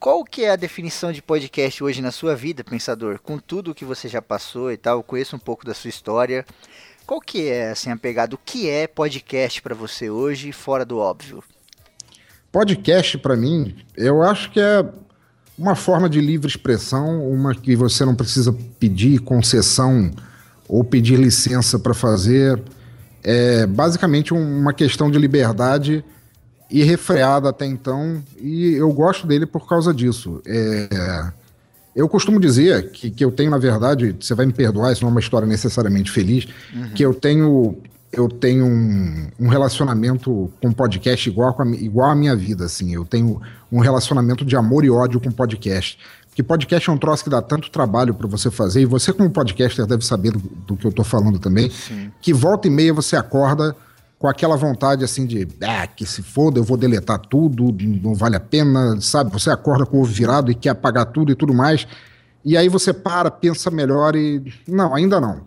Qual 0.00 0.24
que 0.24 0.44
é 0.44 0.50
a 0.52 0.56
definição 0.56 1.10
de 1.10 1.20
podcast 1.20 1.82
hoje 1.82 2.00
na 2.00 2.12
sua 2.12 2.36
vida, 2.36 2.62
pensador? 2.62 3.18
Com 3.18 3.36
tudo 3.36 3.72
o 3.72 3.74
que 3.74 3.84
você 3.84 4.06
já 4.06 4.22
passou 4.22 4.70
e 4.70 4.76
tal, 4.76 5.02
conheço 5.02 5.34
um 5.34 5.40
pouco 5.40 5.66
da 5.66 5.74
sua 5.74 5.88
história. 5.88 6.46
Qual 7.04 7.20
que 7.20 7.48
é, 7.48 7.70
assim, 7.70 7.90
a 7.90 7.96
pegada? 7.96 8.36
O 8.36 8.38
que 8.38 8.70
é 8.70 8.86
podcast 8.86 9.60
para 9.60 9.74
você 9.74 10.08
hoje, 10.08 10.52
fora 10.52 10.84
do 10.84 10.98
óbvio? 10.98 11.42
Podcast, 12.52 13.18
para 13.18 13.36
mim, 13.36 13.74
eu 13.96 14.22
acho 14.22 14.52
que 14.52 14.60
é 14.60 14.88
uma 15.58 15.74
forma 15.74 16.08
de 16.08 16.20
livre 16.20 16.46
expressão, 16.46 17.28
uma 17.28 17.52
que 17.52 17.74
você 17.74 18.04
não 18.04 18.14
precisa 18.14 18.56
pedir 18.78 19.18
concessão 19.18 20.12
ou 20.68 20.84
pedir 20.84 21.18
licença 21.18 21.76
para 21.76 21.92
fazer. 21.92 22.62
É 23.24 23.66
basicamente 23.66 24.32
uma 24.32 24.72
questão 24.72 25.10
de 25.10 25.18
liberdade 25.18 26.04
e 26.70 26.82
refreado 26.82 27.48
até 27.48 27.64
então, 27.64 28.22
e 28.38 28.74
eu 28.74 28.92
gosto 28.92 29.26
dele 29.26 29.46
por 29.46 29.66
causa 29.66 29.92
disso. 29.92 30.42
É, 30.46 31.32
eu 31.96 32.08
costumo 32.08 32.38
dizer 32.38 32.90
que, 32.90 33.10
que 33.10 33.24
eu 33.24 33.32
tenho, 33.32 33.50
na 33.50 33.58
verdade, 33.58 34.14
você 34.20 34.34
vai 34.34 34.46
me 34.46 34.52
perdoar, 34.52 34.92
isso 34.92 35.02
não 35.02 35.08
é 35.08 35.12
uma 35.12 35.20
história 35.20 35.48
necessariamente 35.48 36.10
feliz, 36.10 36.46
uhum. 36.74 36.90
que 36.90 37.02
eu 37.02 37.14
tenho 37.14 37.76
eu 38.10 38.26
tenho 38.26 38.64
um, 38.64 39.28
um, 39.38 39.48
relacionamento 39.48 40.50
com 40.62 40.72
podcast 40.72 41.28
igual, 41.28 41.52
com 41.52 41.62
a, 41.62 41.70
igual 41.72 42.10
à 42.10 42.14
minha 42.14 42.34
vida, 42.34 42.64
assim. 42.64 42.94
Eu 42.94 43.04
tenho 43.04 43.40
um 43.70 43.80
relacionamento 43.80 44.46
de 44.46 44.56
amor 44.56 44.82
e 44.82 44.90
ódio 44.90 45.20
com 45.20 45.30
podcast. 45.30 45.98
Porque 46.26 46.42
podcast 46.42 46.88
é 46.88 46.92
um 46.92 46.96
troço 46.96 47.24
que 47.24 47.28
dá 47.28 47.42
tanto 47.42 47.70
trabalho 47.70 48.14
para 48.14 48.26
você 48.26 48.50
fazer, 48.50 48.80
e 48.80 48.86
você, 48.86 49.12
como 49.12 49.28
podcaster, 49.28 49.84
deve 49.84 50.06
saber 50.06 50.32
do, 50.32 50.38
do 50.38 50.76
que 50.76 50.86
eu 50.86 50.92
tô 50.92 51.04
falando 51.04 51.38
também, 51.38 51.68
Sim. 51.68 52.10
que 52.22 52.32
volta 52.32 52.66
e 52.66 52.70
meia 52.70 52.94
você 52.94 53.14
acorda 53.14 53.76
com 54.18 54.26
aquela 54.26 54.56
vontade 54.56 55.04
assim 55.04 55.24
de, 55.24 55.46
ah, 55.62 55.86
que 55.86 56.04
se 56.04 56.22
foda, 56.22 56.58
eu 56.58 56.64
vou 56.64 56.76
deletar 56.76 57.18
tudo, 57.18 57.74
não 58.02 58.14
vale 58.14 58.36
a 58.36 58.40
pena, 58.40 59.00
sabe? 59.00 59.32
Você 59.32 59.50
acorda 59.50 59.86
com 59.86 59.98
o 59.98 60.00
ovo 60.00 60.10
virado 60.10 60.50
e 60.50 60.54
quer 60.54 60.70
apagar 60.70 61.06
tudo 61.06 61.30
e 61.30 61.36
tudo 61.36 61.54
mais. 61.54 61.86
E 62.44 62.56
aí 62.56 62.68
você 62.68 62.92
para, 62.92 63.30
pensa 63.30 63.70
melhor 63.70 64.16
e. 64.16 64.42
Não, 64.66 64.94
ainda 64.94 65.20
não. 65.20 65.42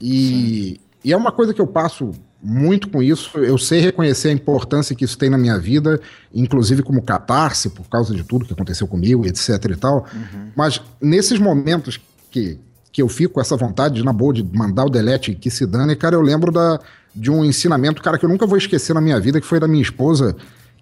E, 0.00 0.80
e 1.04 1.12
é 1.12 1.16
uma 1.16 1.32
coisa 1.32 1.52
que 1.52 1.60
eu 1.60 1.66
passo 1.66 2.12
muito 2.42 2.88
com 2.88 3.02
isso. 3.02 3.38
Eu 3.38 3.56
sei 3.56 3.80
reconhecer 3.80 4.28
a 4.28 4.32
importância 4.32 4.94
que 4.94 5.04
isso 5.04 5.16
tem 5.16 5.30
na 5.30 5.38
minha 5.38 5.58
vida, 5.58 6.00
inclusive 6.34 6.82
como 6.82 7.02
catarse, 7.02 7.70
por 7.70 7.88
causa 7.88 8.14
de 8.14 8.22
tudo 8.24 8.44
que 8.44 8.52
aconteceu 8.52 8.86
comigo, 8.86 9.26
etc 9.26 9.64
e 9.70 9.76
tal. 9.76 10.06
Uhum. 10.12 10.50
Mas 10.56 10.80
nesses 11.00 11.38
momentos 11.38 12.00
que, 12.30 12.58
que 12.92 13.00
eu 13.00 13.08
fico 13.08 13.34
com 13.34 13.40
essa 13.40 13.56
vontade, 13.56 13.96
de, 13.96 14.04
na 14.04 14.12
boa, 14.12 14.32
de 14.32 14.44
mandar 14.44 14.84
o 14.84 14.90
delete 14.90 15.34
que 15.34 15.50
se 15.50 15.66
dane, 15.66 15.94
cara, 15.94 16.16
eu 16.16 16.20
lembro 16.20 16.50
da 16.50 16.80
de 17.14 17.30
um 17.30 17.44
ensinamento, 17.44 18.02
cara, 18.02 18.18
que 18.18 18.24
eu 18.24 18.28
nunca 18.28 18.46
vou 18.46 18.56
esquecer 18.56 18.94
na 18.94 19.00
minha 19.00 19.18
vida, 19.20 19.40
que 19.40 19.46
foi 19.46 19.60
da 19.60 19.68
minha 19.68 19.82
esposa, 19.82 20.34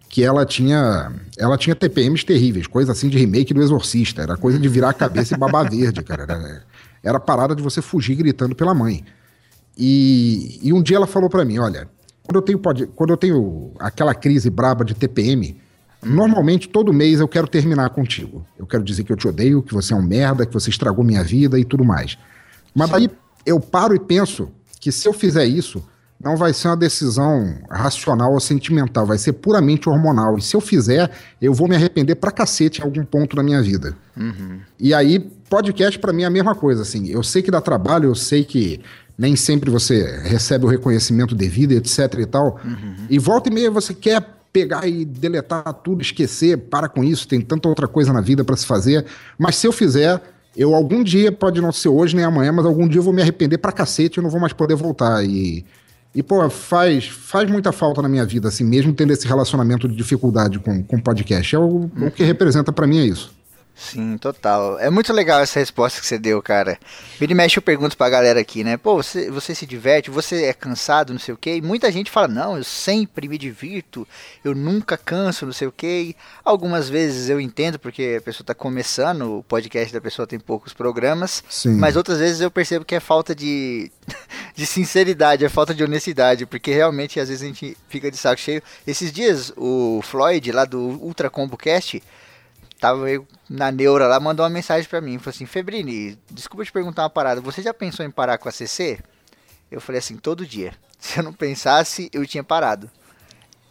que 0.08 0.22
ela 0.22 0.44
tinha 0.44 1.12
ela 1.38 1.56
tinha 1.56 1.74
TPMs 1.74 2.24
terríveis, 2.24 2.66
coisa 2.66 2.92
assim 2.92 3.08
de 3.08 3.18
remake 3.18 3.54
do 3.54 3.62
Exorcista, 3.62 4.22
era 4.22 4.36
coisa 4.36 4.58
de 4.58 4.68
virar 4.68 4.90
a 4.90 4.94
cabeça 4.94 5.34
e 5.34 5.38
babar 5.38 5.68
verde, 5.70 6.02
cara. 6.02 6.22
Era, 6.22 6.62
era 7.02 7.20
parada 7.20 7.54
de 7.54 7.62
você 7.62 7.80
fugir 7.80 8.16
gritando 8.16 8.54
pela 8.54 8.74
mãe. 8.74 9.04
E, 9.76 10.60
e 10.62 10.72
um 10.72 10.82
dia 10.82 10.96
ela 10.96 11.06
falou 11.06 11.30
para 11.30 11.44
mim, 11.44 11.58
olha, 11.58 11.88
quando 12.22 12.36
eu 12.36 12.42
tenho 12.42 12.58
quando 12.94 13.10
eu 13.10 13.16
tenho 13.16 13.72
aquela 13.78 14.14
crise 14.14 14.50
braba 14.50 14.84
de 14.84 14.94
TPM, 14.94 15.56
Normalmente, 16.02 16.68
todo 16.68 16.92
mês 16.92 17.20
eu 17.20 17.28
quero 17.28 17.46
terminar 17.46 17.90
contigo. 17.90 18.44
Eu 18.58 18.66
quero 18.66 18.82
dizer 18.82 19.04
que 19.04 19.12
eu 19.12 19.16
te 19.16 19.28
odeio, 19.28 19.62
que 19.62 19.74
você 19.74 19.92
é 19.92 19.96
um 19.96 20.02
merda, 20.02 20.46
que 20.46 20.52
você 20.52 20.70
estragou 20.70 21.04
minha 21.04 21.22
vida 21.22 21.58
e 21.58 21.64
tudo 21.64 21.84
mais. 21.84 22.16
Mas 22.74 22.92
aí 22.92 23.10
eu 23.44 23.60
paro 23.60 23.94
e 23.94 23.98
penso 23.98 24.50
que 24.80 24.90
se 24.90 25.06
eu 25.06 25.12
fizer 25.12 25.44
isso, 25.44 25.84
não 26.22 26.36
vai 26.36 26.52
ser 26.52 26.68
uma 26.68 26.76
decisão 26.76 27.56
racional 27.70 28.32
ou 28.34 28.40
sentimental, 28.40 29.06
vai 29.06 29.16
ser 29.16 29.32
puramente 29.32 29.88
hormonal. 29.88 30.36
E 30.36 30.42
se 30.42 30.54
eu 30.54 30.60
fizer, 30.60 31.10
eu 31.40 31.54
vou 31.54 31.66
me 31.66 31.74
arrepender 31.74 32.14
pra 32.16 32.30
cacete 32.30 32.80
em 32.80 32.84
algum 32.84 33.04
ponto 33.04 33.34
da 33.34 33.42
minha 33.42 33.62
vida. 33.62 33.96
Uhum. 34.14 34.60
E 34.78 34.92
aí, 34.92 35.18
podcast 35.48 35.98
para 35.98 36.12
mim 36.12 36.22
é 36.22 36.26
a 36.26 36.30
mesma 36.30 36.54
coisa, 36.54 36.82
assim. 36.82 37.08
Eu 37.08 37.22
sei 37.22 37.40
que 37.40 37.50
dá 37.50 37.60
trabalho, 37.60 38.10
eu 38.10 38.14
sei 38.14 38.44
que 38.44 38.82
nem 39.16 39.34
sempre 39.34 39.70
você 39.70 40.20
recebe 40.22 40.66
o 40.66 40.68
reconhecimento 40.68 41.34
devido, 41.34 41.72
etc 41.72 41.98
e 42.18 42.26
tal. 42.26 42.60
Uhum. 42.62 42.94
E 43.08 43.18
volta 43.18 43.48
e 43.48 43.52
meia 43.52 43.70
você 43.70 43.94
quer 43.94 44.22
pegar 44.52 44.86
e 44.86 45.06
deletar 45.06 45.72
tudo, 45.72 46.02
esquecer, 46.02 46.58
para 46.58 46.88
com 46.88 47.02
isso, 47.02 47.26
tem 47.26 47.40
tanta 47.40 47.68
outra 47.68 47.88
coisa 47.88 48.12
na 48.12 48.20
vida 48.20 48.44
para 48.44 48.56
se 48.56 48.66
fazer. 48.66 49.06
Mas 49.38 49.56
se 49.56 49.66
eu 49.66 49.72
fizer, 49.72 50.20
eu 50.56 50.74
algum 50.74 51.02
dia, 51.02 51.32
pode 51.32 51.60
não 51.60 51.72
ser 51.72 51.88
hoje 51.88 52.14
nem 52.14 52.24
amanhã, 52.24 52.52
mas 52.52 52.66
algum 52.66 52.86
dia 52.86 52.98
eu 52.98 53.02
vou 53.02 53.12
me 53.12 53.22
arrepender 53.22 53.58
pra 53.58 53.72
cacete 53.72 54.20
e 54.20 54.22
não 54.22 54.28
vou 54.28 54.40
mais 54.40 54.52
poder 54.52 54.74
voltar. 54.74 55.24
E 55.24 55.64
e, 56.14 56.22
pô, 56.22 56.48
faz, 56.50 57.06
faz 57.06 57.48
muita 57.48 57.70
falta 57.70 58.02
na 58.02 58.08
minha 58.08 58.26
vida, 58.26 58.48
assim, 58.48 58.64
mesmo 58.64 58.92
tendo 58.92 59.12
esse 59.12 59.26
relacionamento 59.26 59.88
de 59.88 59.94
dificuldade 59.94 60.58
com 60.58 60.96
o 60.96 61.02
podcast. 61.02 61.54
É 61.54 61.58
o, 61.58 61.90
o 62.00 62.10
que 62.10 62.24
representa 62.24 62.72
para 62.72 62.86
mim 62.86 62.98
é 62.98 63.04
isso. 63.04 63.32
Sim, 63.74 64.18
total. 64.18 64.78
É 64.78 64.90
muito 64.90 65.12
legal 65.12 65.40
essa 65.40 65.58
resposta 65.58 66.00
que 66.00 66.06
você 66.06 66.18
deu, 66.18 66.42
cara. 66.42 66.78
Vira 67.18 67.32
e 67.32 67.34
mexe 67.34 67.58
eu 67.58 67.62
pergunto 67.62 67.96
pra 67.96 68.10
galera 68.10 68.38
aqui, 68.38 68.62
né? 68.62 68.76
Pô, 68.76 68.96
você, 68.96 69.30
você 69.30 69.54
se 69.54 69.64
diverte, 69.64 70.10
você 70.10 70.44
é 70.44 70.52
cansado, 70.52 71.12
não 71.12 71.18
sei 71.18 71.32
o 71.32 71.36
quê. 71.36 71.56
E 71.56 71.62
muita 71.62 71.90
gente 71.90 72.10
fala, 72.10 72.28
não, 72.28 72.58
eu 72.58 72.62
sempre 72.64 73.26
me 73.26 73.38
divirto, 73.38 74.06
eu 74.44 74.54
nunca 74.54 74.98
canso, 74.98 75.46
não 75.46 75.52
sei 75.52 75.66
o 75.66 75.72
quê. 75.72 76.10
E 76.10 76.16
algumas 76.44 76.90
vezes 76.90 77.30
eu 77.30 77.40
entendo, 77.40 77.78
porque 77.78 78.16
a 78.18 78.22
pessoa 78.22 78.44
tá 78.44 78.54
começando, 78.54 79.38
o 79.38 79.42
podcast 79.42 79.92
da 79.92 80.00
pessoa 80.00 80.26
tem 80.26 80.38
poucos 80.38 80.74
programas. 80.74 81.42
Sim. 81.48 81.76
Mas 81.76 81.96
outras 81.96 82.18
vezes 82.18 82.40
eu 82.40 82.50
percebo 82.50 82.84
que 82.84 82.94
é 82.94 83.00
falta 83.00 83.34
de, 83.34 83.90
de 84.54 84.66
sinceridade, 84.66 85.44
é 85.44 85.48
falta 85.48 85.74
de 85.74 85.82
honestidade, 85.82 86.44
porque 86.44 86.70
realmente 86.70 87.18
às 87.18 87.28
vezes 87.28 87.42
a 87.42 87.46
gente 87.46 87.76
fica 87.88 88.10
de 88.10 88.18
saco 88.18 88.40
cheio. 88.40 88.62
Esses 88.86 89.10
dias, 89.10 89.52
o 89.56 90.00
Floyd, 90.02 90.52
lá 90.52 90.66
do 90.66 90.78
Ultra 90.78 91.30
Combo 91.30 91.56
Cast, 91.56 92.02
tava 92.80 93.04
meio 93.04 93.26
na 93.48 93.70
neura 93.70 94.06
lá, 94.06 94.18
mandou 94.18 94.44
uma 94.44 94.50
mensagem 94.50 94.88
para 94.88 95.00
mim, 95.00 95.18
falou 95.18 95.34
assim, 95.34 95.46
Febrini, 95.46 96.18
desculpa 96.30 96.64
te 96.64 96.72
perguntar 96.72 97.02
uma 97.02 97.10
parada, 97.10 97.40
você 97.40 97.60
já 97.60 97.74
pensou 97.74 98.04
em 98.04 98.10
parar 98.10 98.38
com 98.38 98.48
a 98.48 98.52
CC? 98.52 98.98
Eu 99.70 99.80
falei 99.80 99.98
assim, 99.98 100.16
todo 100.16 100.46
dia. 100.46 100.72
Se 100.98 101.18
eu 101.18 101.22
não 101.22 101.32
pensasse, 101.32 102.10
eu 102.12 102.26
tinha 102.26 102.42
parado. 102.42 102.90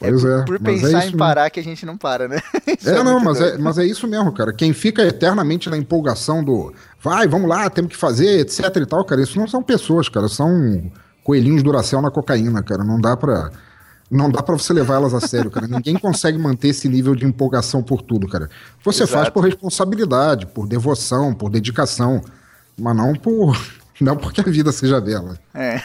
É 0.01 0.10
pois 0.10 0.24
é, 0.24 0.39
é. 0.39 0.46
Por 0.46 0.56
é 0.56 0.60
pensar 0.60 1.04
é 1.04 1.08
em 1.08 1.18
parar 1.18 1.42
mesmo. 1.42 1.51
que 1.51 1.60
a 1.60 1.63
gente 1.63 1.86
não 1.86 1.98
para, 1.98 2.28
né? 2.28 2.39
é, 2.66 2.89
é 2.89 3.04
não, 3.04 3.20
mas 3.20 3.42
é, 3.42 3.58
mas 3.58 3.78
é 3.78 3.86
isso 3.86 4.08
mesmo, 4.08 4.34
cara. 4.34 4.54
Quem 4.54 4.72
fica 4.72 5.04
eternamente 5.04 5.70
na 5.70 5.78
empolgação 5.78 6.44
do 6.44 6.74
vai, 7.01 7.28
vamos 7.28 7.50
lá, 7.50 7.70
temos 7.70 7.92
que 7.92 7.98
fazer, 7.98 8.39
etc 8.39 8.63
e 8.78 8.86
tal, 8.86 9.04
cara, 9.04 9.22
isso 9.22 9.38
não 9.38 9.48
são 9.48 9.62
pessoas, 9.62 10.08
cara, 10.08 10.30
são 10.30 10.89
coelhinhos 11.24 11.62
Duracell 11.62 12.01
na 12.01 12.10
cocaína, 12.10 12.63
cara. 12.63 12.84
Não 12.84 13.00
dá 13.00 13.18
pra 13.18 13.51
não 14.10 14.32
dá 14.32 14.42
para 14.42 14.58
você 14.58 14.74
levar 14.74 14.96
elas 14.96 15.13
a 15.13 15.22
sério, 15.22 15.51
cara. 15.51 15.68
Ninguém 15.68 15.96
consegue 15.98 16.38
manter 16.38 16.70
esse 16.70 16.89
nível 16.89 17.13
de 17.13 17.25
empolgação 17.25 17.84
por 17.84 18.01
tudo, 18.01 18.28
cara. 18.28 18.50
Você 18.84 19.04
Exato. 19.04 19.13
faz 19.13 19.30
por 19.30 19.44
responsabilidade, 19.44 20.48
por 20.48 20.68
devoção, 20.68 21.34
por 21.34 21.50
dedicação, 21.50 22.24
mas 22.78 22.96
não 22.96 23.13
por 23.13 23.56
não 24.01 24.16
porque 24.16 24.42
a 24.42 24.46
vida 24.46 24.72
seja 24.72 25.00
dela. 25.00 25.38
É, 25.54 25.82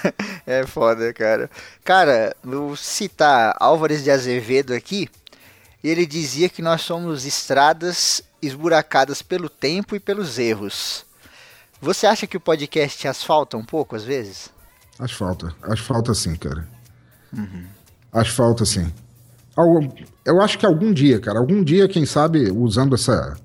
é 0.47 0.67
foda, 0.67 1.13
cara. 1.13 1.51
Cara, 1.85 2.35
vou 2.43 2.75
citar 2.77 3.57
Álvares 3.59 4.03
de 4.03 4.11
Azevedo 4.11 4.73
aqui. 4.73 5.09
Ele 5.83 6.07
dizia 6.07 6.49
que 6.49 6.63
nós 6.63 6.81
somos 6.81 7.27
estradas 7.27 8.23
esburacadas 8.41 9.21
pelo 9.21 9.51
tempo 9.51 9.95
e 9.95 10.01
pelos 10.01 10.39
erros. 10.39 11.05
Você 11.81 12.07
acha 12.07 12.27
que 12.27 12.37
o 12.37 12.41
podcast 12.41 13.07
asfalta 13.07 13.57
um 13.57 13.65
pouco 13.65 13.97
às 13.97 14.05
vezes? 14.05 14.49
Asfalta, 14.99 15.55
asfalta 15.63 16.15
sim, 16.15 16.37
cara. 16.37 16.67
Uhum 17.33 17.75
asfalto, 18.15 18.63
assim. 18.63 18.91
Eu 20.25 20.41
acho 20.41 20.59
que 20.59 20.65
algum 20.65 20.93
dia, 20.93 21.21
cara, 21.21 21.39
algum 21.39 21.63
dia, 21.63 21.89
quem 21.89 22.07
sabe, 22.07 22.51
usando 22.51 22.95
essa, 22.95 23.37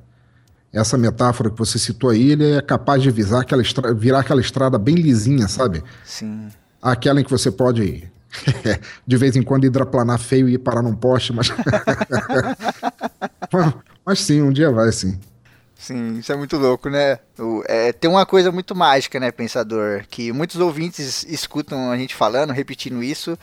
essa 0.71 0.97
metáfora 0.97 1.49
que 1.49 1.57
você 1.57 1.77
citou 1.77 2.09
aí, 2.09 2.31
ele 2.31 2.51
é 2.51 2.61
capaz 2.61 3.01
de 3.01 3.11
visar 3.11 3.41
aquela 3.41 3.61
estra... 3.61 3.93
virar 3.93 4.19
aquela 4.19 4.41
estrada 4.41 4.77
bem 4.77 4.95
lisinha, 4.95 5.47
sabe? 5.47 5.83
Sim. 6.05 6.47
Aquela 6.81 7.19
em 7.19 7.23
que 7.23 7.31
você 7.31 7.51
pode, 7.51 8.09
de 9.05 9.17
vez 9.17 9.35
em 9.35 9.43
quando, 9.43 9.65
hidraplanar 9.65 10.19
feio 10.19 10.47
e 10.47 10.53
ir 10.53 10.59
parar 10.59 10.81
num 10.81 10.95
poste, 10.95 11.33
mas. 11.33 11.49
mas 14.05 14.19
sim, 14.19 14.41
um 14.41 14.51
dia 14.51 14.71
vai, 14.71 14.91
sim. 14.91 15.19
Sim, 15.75 16.17
isso 16.17 16.31
é 16.31 16.35
muito 16.35 16.57
louco, 16.57 16.89
né? 16.89 17.19
É, 17.65 17.93
tem 17.93 18.09
uma 18.09 18.25
coisa 18.25 18.51
muito 18.51 18.75
mágica, 18.75 19.17
né, 19.17 19.31
pensador? 19.31 20.03
Que 20.09 20.31
muitos 20.33 20.57
ouvintes 20.57 21.23
escutam 21.23 21.89
a 21.89 21.97
gente 21.97 22.13
falando, 22.13 22.51
repetindo 22.51 23.01
isso, 23.01 23.37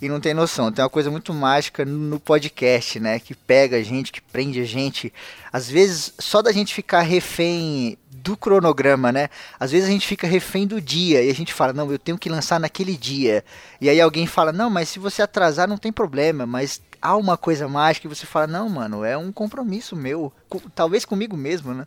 e 0.00 0.08
não 0.08 0.20
tem 0.20 0.34
noção. 0.34 0.70
Tem 0.70 0.82
uma 0.82 0.90
coisa 0.90 1.10
muito 1.10 1.32
mágica 1.34 1.84
no 1.84 2.20
podcast, 2.20 3.00
né? 3.00 3.18
Que 3.18 3.34
pega 3.34 3.76
a 3.76 3.82
gente, 3.82 4.12
que 4.12 4.20
prende 4.20 4.60
a 4.60 4.64
gente. 4.64 5.12
Às 5.52 5.68
vezes, 5.68 6.14
só 6.18 6.40
da 6.40 6.52
gente 6.52 6.74
ficar 6.74 7.00
refém 7.00 7.98
do 8.10 8.36
cronograma, 8.36 9.10
né? 9.10 9.28
Às 9.58 9.70
vezes 9.70 9.88
a 9.88 9.92
gente 9.92 10.06
fica 10.06 10.26
refém 10.26 10.66
do 10.66 10.80
dia 10.80 11.22
e 11.22 11.30
a 11.30 11.34
gente 11.34 11.52
fala, 11.52 11.72
não, 11.72 11.90
eu 11.90 11.98
tenho 11.98 12.18
que 12.18 12.28
lançar 12.28 12.60
naquele 12.60 12.96
dia. 12.96 13.44
E 13.80 13.88
aí 13.88 14.00
alguém 14.00 14.26
fala, 14.26 14.52
não, 14.52 14.68
mas 14.68 14.88
se 14.88 14.98
você 14.98 15.22
atrasar 15.22 15.68
não 15.68 15.78
tem 15.78 15.92
problema, 15.92 16.46
mas 16.46 16.80
há 17.00 17.16
uma 17.16 17.36
coisa 17.36 17.68
mágica 17.68 18.06
e 18.06 18.14
você 18.14 18.26
fala, 18.26 18.46
não, 18.46 18.68
mano, 18.68 19.04
é 19.04 19.16
um 19.16 19.32
compromisso 19.32 19.96
meu, 19.96 20.32
talvez 20.74 21.04
comigo 21.04 21.36
mesmo, 21.36 21.72
né? 21.72 21.86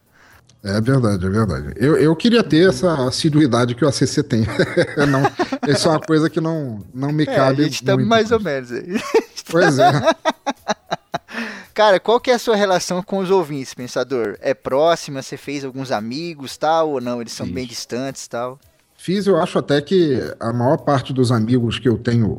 É 0.63 0.79
verdade, 0.79 1.25
é 1.25 1.29
verdade. 1.29 1.73
Eu, 1.75 1.97
eu 1.97 2.15
queria 2.15 2.43
ter 2.43 2.69
essa 2.69 3.07
assiduidade 3.07 3.73
que 3.73 3.83
o 3.83 3.87
ACC 3.87 4.21
tem. 4.23 4.41
não, 5.09 5.23
isso 5.67 5.87
é 5.87 5.91
uma 5.91 5.99
coisa 5.99 6.29
que 6.29 6.39
não, 6.39 6.83
não 6.93 7.11
me 7.11 7.23
é, 7.23 7.25
cabe. 7.25 7.63
A 7.63 7.65
gente 7.65 7.83
tá 7.83 7.97
mais 7.97 8.31
ou 8.31 8.39
menos 8.39 8.71
aí. 8.71 8.85
Pois 9.49 9.79
é. 9.79 9.91
Cara, 11.73 11.99
qual 11.99 12.19
que 12.19 12.29
é 12.31 12.35
a 12.35 12.39
sua 12.39 12.55
relação 12.55 13.01
com 13.01 13.17
os 13.17 13.31
ouvintes, 13.31 13.73
pensador? 13.73 14.37
É 14.39 14.53
próxima? 14.53 15.21
Você 15.21 15.35
fez 15.35 15.65
alguns 15.65 15.91
amigos, 15.91 16.55
tal, 16.55 16.91
ou 16.91 17.01
não? 17.01 17.19
Eles 17.19 17.33
são 17.33 17.45
Fiz. 17.45 17.55
bem 17.55 17.65
distantes, 17.65 18.27
tal? 18.27 18.59
Fiz, 18.95 19.25
eu 19.25 19.41
acho 19.41 19.57
até 19.57 19.81
que 19.81 20.21
a 20.39 20.53
maior 20.53 20.77
parte 20.77 21.11
dos 21.11 21.31
amigos 21.31 21.79
que 21.79 21.89
eu 21.89 21.97
tenho 21.97 22.37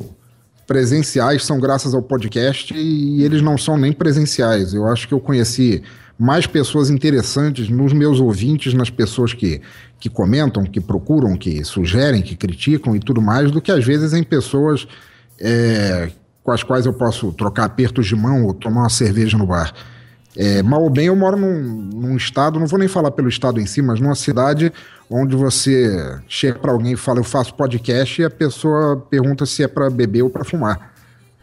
presenciais 0.65 1.43
são 1.45 1.59
graças 1.59 1.93
ao 1.93 2.01
podcast 2.01 2.73
e 2.73 3.23
eles 3.23 3.41
não 3.41 3.57
são 3.57 3.77
nem 3.77 3.91
presenciais. 3.91 4.73
Eu 4.73 4.87
acho 4.87 5.07
que 5.07 5.13
eu 5.13 5.19
conheci 5.19 5.83
mais 6.23 6.47
pessoas 6.47 6.89
interessantes 6.89 7.67
nos 7.67 7.91
meus 7.91 8.21
ouvintes, 8.21 8.73
nas 8.73 8.89
pessoas 8.89 9.33
que, 9.33 9.59
que 9.99 10.09
comentam, 10.09 10.63
que 10.63 10.79
procuram, 10.79 11.35
que 11.35 11.61
sugerem, 11.65 12.21
que 12.21 12.33
criticam 12.33 12.95
e 12.95 12.99
tudo 13.01 13.21
mais, 13.21 13.51
do 13.51 13.61
que 13.61 13.69
às 13.69 13.83
vezes 13.83 14.13
em 14.13 14.23
pessoas 14.23 14.87
é, 15.37 16.09
com 16.41 16.51
as 16.51 16.63
quais 16.63 16.85
eu 16.85 16.93
posso 16.93 17.33
trocar 17.33 17.65
apertos 17.65 18.05
de 18.05 18.15
mão 18.15 18.45
ou 18.45 18.53
tomar 18.53 18.83
uma 18.83 18.89
cerveja 18.89 19.37
no 19.37 19.45
bar. 19.45 19.73
É, 20.37 20.63
mal 20.63 20.81
ou 20.81 20.89
bem, 20.89 21.07
eu 21.07 21.15
moro 21.15 21.35
num, 21.35 21.61
num, 21.93 22.15
estado, 22.15 22.57
não 22.57 22.67
vou 22.67 22.79
nem 22.79 22.87
falar 22.87 23.11
pelo 23.11 23.27
estado 23.27 23.59
em 23.59 23.65
si, 23.65 23.81
mas 23.81 23.99
numa 23.99 24.15
cidade 24.15 24.71
onde 25.09 25.35
você 25.35 26.17
chega 26.25 26.57
para 26.57 26.71
alguém 26.71 26.93
e 26.93 26.97
fala 26.97 27.19
eu 27.19 27.23
faço 27.25 27.53
podcast 27.53 28.21
e 28.21 28.23
a 28.23 28.29
pessoa 28.29 28.95
pergunta 29.09 29.45
se 29.45 29.61
é 29.61 29.67
para 29.67 29.89
beber 29.89 30.21
ou 30.21 30.29
para 30.29 30.45
fumar. 30.45 30.93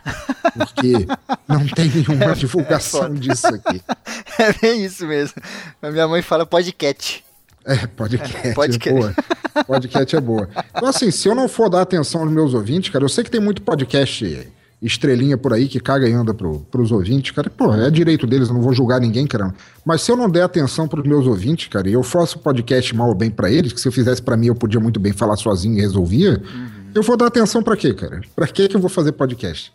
Porque 0.57 1.07
não 1.47 1.67
tem 1.67 1.89
nenhuma 1.89 2.33
é, 2.33 2.35
divulgação 2.35 3.07
é 3.07 3.11
disso 3.11 3.47
aqui. 3.47 3.83
É 4.63 4.67
bem 4.67 4.85
isso 4.85 5.07
mesmo. 5.07 5.41
A 5.81 5.91
minha 5.91 6.09
mãe 6.09 6.23
fala 6.23 6.45
podcast. 6.45 7.25
É, 7.65 7.87
podcast. 7.87 8.37
É, 8.49 8.53
podcast. 8.53 8.89
É 8.89 8.93
boa. 8.93 9.65
podcast 9.67 10.17
é 10.17 10.21
boa. 10.21 10.49
Então, 10.75 10.89
assim, 10.89 11.11
se 11.11 11.29
eu 11.29 11.35
não 11.35 11.49
for 11.49 11.69
dar 11.69 11.83
atenção 11.83 12.23
aos 12.23 12.31
meus 12.31 12.55
ouvintes, 12.55 12.91
cara, 12.91 13.05
eu 13.05 13.09
sei 13.09 13.23
que 13.23 13.31
tem 13.31 13.41
muito 13.41 13.63
podcast 13.63 14.51
estrelinha 14.83 15.37
por 15.37 15.53
aí 15.53 15.69
que 15.69 15.79
caga 15.79 16.09
e 16.09 16.13
anda 16.13 16.33
pro, 16.33 16.61
pros 16.71 16.91
ouvintes, 16.91 17.33
cara. 17.33 17.51
Pô, 17.51 17.75
é 17.75 17.91
direito 17.91 18.27
deles, 18.27 18.49
eu 18.49 18.55
não 18.55 18.63
vou 18.63 18.73
julgar 18.73 19.01
ninguém, 19.01 19.27
cara. 19.27 19.55
Mas 19.85 20.03
se 20.03 20.11
eu 20.11 20.17
não 20.17 20.29
der 20.29 20.43
atenção 20.43 20.89
pros 20.89 21.07
meus 21.07 21.27
ouvintes, 21.27 21.69
cara, 21.69 21.89
e 21.89 21.93
eu 21.93 22.03
faço 22.03 22.39
podcast 22.39 22.95
mal 22.95 23.09
ou 23.09 23.15
bem 23.15 23.31
para 23.31 23.51
eles, 23.51 23.73
que 23.73 23.81
se 23.81 23.87
eu 23.87 23.93
fizesse 23.93 24.23
para 24.23 24.37
mim 24.37 24.47
eu 24.47 24.55
podia 24.55 24.81
muito 24.81 24.99
bem 24.99 25.13
falar 25.13 25.37
sozinho 25.37 25.77
e 25.77 25.81
resolvia, 25.81 26.43
uhum. 26.43 26.69
eu 26.95 27.03
vou 27.03 27.17
dar 27.17 27.27
atenção 27.27 27.63
para 27.63 27.77
quê, 27.77 27.93
cara? 27.93 28.23
Pra 28.35 28.47
que 28.47 28.69
que 28.69 28.77
eu 28.77 28.81
vou 28.81 28.89
fazer 28.89 29.13
podcast? 29.13 29.71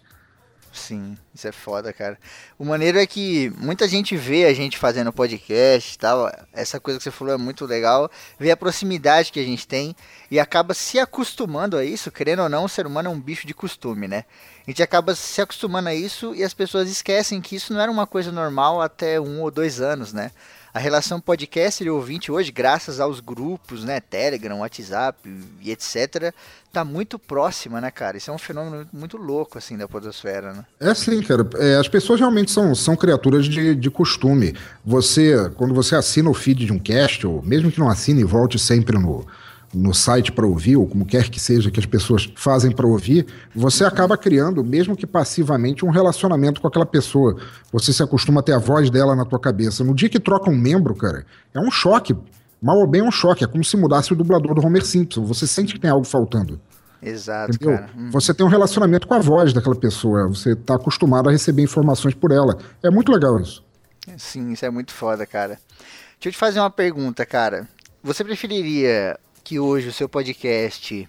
Sim, 0.75 1.17
isso 1.33 1.47
é 1.47 1.53
foda, 1.53 1.93
cara. 1.93 2.19
O 2.59 2.65
maneiro 2.65 2.99
é 2.99 3.07
que 3.07 3.49
muita 3.57 3.87
gente 3.87 4.15
vê 4.17 4.45
a 4.45 4.53
gente 4.53 4.77
fazendo 4.77 5.11
podcast 5.11 5.95
e 5.95 5.97
tal. 5.97 6.29
Essa 6.51 6.81
coisa 6.81 6.99
que 6.99 7.03
você 7.03 7.11
falou 7.11 7.33
é 7.33 7.37
muito 7.37 7.65
legal. 7.65 8.11
Vê 8.37 8.51
a 8.51 8.57
proximidade 8.57 9.31
que 9.31 9.39
a 9.39 9.43
gente 9.43 9.65
tem 9.65 9.95
e 10.29 10.37
acaba 10.37 10.73
se 10.73 10.99
acostumando 10.99 11.77
a 11.77 11.85
isso. 11.85 12.11
Querendo 12.11 12.43
ou 12.43 12.49
não, 12.49 12.65
o 12.65 12.69
ser 12.69 12.85
humano 12.85 13.09
é 13.09 13.11
um 13.11 13.19
bicho 13.19 13.47
de 13.47 13.53
costume, 13.53 14.07
né? 14.07 14.25
A 14.67 14.69
gente 14.69 14.83
acaba 14.83 15.15
se 15.15 15.41
acostumando 15.41 15.87
a 15.87 15.95
isso 15.95 16.35
e 16.35 16.43
as 16.43 16.53
pessoas 16.53 16.89
esquecem 16.89 17.39
que 17.39 17.55
isso 17.55 17.73
não 17.73 17.79
era 17.79 17.91
uma 17.91 18.05
coisa 18.05 18.31
normal 18.31 18.81
até 18.81 19.19
um 19.19 19.41
ou 19.41 19.49
dois 19.49 19.79
anos, 19.79 20.11
né? 20.11 20.31
A 20.75 20.79
relação 20.79 21.21
podcast 21.21 21.81
e 21.81 21.89
ouvinte 21.89 22.29
hoje, 22.29 22.51
graças 22.51 22.99
aos 22.99 23.21
grupos, 23.21 23.85
né, 23.85 24.01
Telegram, 24.01 24.59
WhatsApp 24.59 25.17
e 25.61 25.71
etc, 25.71 26.33
tá 26.69 26.83
muito 26.83 27.17
próxima, 27.17 27.79
né, 27.79 27.89
cara? 27.89 28.17
Isso 28.17 28.29
é 28.29 28.33
um 28.33 28.37
fenômeno 28.37 28.85
muito 28.91 29.15
louco, 29.15 29.57
assim, 29.57 29.77
da 29.77 29.87
podosfera, 29.87 30.51
né? 30.51 30.65
É 30.81 30.93
sim, 30.93 31.21
cara. 31.21 31.47
É, 31.59 31.77
as 31.77 31.87
pessoas 31.87 32.19
realmente 32.19 32.51
são, 32.51 32.75
são 32.75 32.93
criaturas 32.93 33.45
de, 33.45 33.73
de 33.73 33.89
costume. 33.89 34.53
Você, 34.83 35.49
quando 35.55 35.73
você 35.73 35.95
assina 35.95 36.29
o 36.29 36.33
feed 36.33 36.65
de 36.65 36.73
um 36.73 36.79
cast, 36.79 37.25
ou 37.25 37.41
mesmo 37.41 37.71
que 37.71 37.79
não 37.79 37.89
assine, 37.89 38.25
volte 38.25 38.59
sempre 38.59 38.97
no, 38.97 39.25
no 39.75 39.93
site 39.93 40.31
para 40.31 40.45
ouvir, 40.45 40.77
ou 40.77 40.87
como 40.87 41.05
quer 41.05 41.29
que 41.29 41.39
seja 41.39 41.69
que 41.69 41.79
as 41.79 41.85
pessoas 41.85 42.31
fazem 42.35 42.71
para 42.71 42.87
ouvir, 42.87 43.25
você 43.53 43.83
acaba 43.83 44.17
criando, 44.17 44.63
mesmo 44.63 44.95
que 44.95 45.05
passivamente, 45.05 45.85
um 45.85 45.89
relacionamento 45.89 46.61
com 46.61 46.67
aquela 46.67 46.85
pessoa. 46.85 47.35
Você 47.71 47.91
se 47.91 48.01
acostuma 48.01 48.39
a 48.39 48.43
ter 48.43 48.53
a 48.53 48.59
voz 48.59 48.89
dela 48.89 49.15
na 49.15 49.25
tua 49.25 49.39
cabeça. 49.39 49.83
No 49.83 49.93
dia 49.93 50.09
que 50.09 50.19
troca 50.19 50.49
um 50.49 50.55
membro, 50.55 50.95
cara, 50.95 51.25
é 51.53 51.59
um 51.59 51.69
choque. 51.69 52.15
Mal 52.61 52.77
ou 52.77 52.87
bem 52.87 53.01
é 53.01 53.03
um 53.03 53.11
choque. 53.11 53.43
É 53.43 53.47
como 53.47 53.63
se 53.63 53.75
mudasse 53.77 54.13
o 54.13 54.15
dublador 54.15 54.55
do 54.55 54.65
Homer 54.65 54.85
Simpson. 54.85 55.25
Você 55.25 55.45
sente 55.45 55.73
que 55.73 55.79
tem 55.79 55.89
algo 55.89 56.05
faltando. 56.05 56.59
Exato, 57.01 57.53
Entendeu? 57.53 57.77
cara. 57.77 57.89
Hum. 57.95 58.09
Você 58.11 58.33
tem 58.33 58.45
um 58.45 58.49
relacionamento 58.49 59.07
com 59.07 59.13
a 59.13 59.19
voz 59.19 59.53
daquela 59.53 59.75
pessoa. 59.75 60.27
Você 60.29 60.53
está 60.53 60.75
acostumado 60.75 61.29
a 61.29 61.31
receber 61.31 61.61
informações 61.61 62.15
por 62.15 62.31
ela. 62.31 62.57
É 62.81 62.89
muito 62.89 63.11
legal 63.11 63.39
isso. 63.39 63.63
Sim, 64.17 64.51
isso 64.51 64.65
é 64.65 64.69
muito 64.69 64.93
foda, 64.93 65.25
cara. 65.25 65.59
Deixa 66.13 66.29
eu 66.29 66.31
te 66.31 66.37
fazer 66.37 66.59
uma 66.59 66.69
pergunta, 66.69 67.25
cara. 67.25 67.67
Você 68.03 68.23
preferiria 68.23 69.19
que 69.45 69.59
hoje 69.59 69.87
o 69.87 69.93
seu 69.93 70.09
podcast 70.09 71.07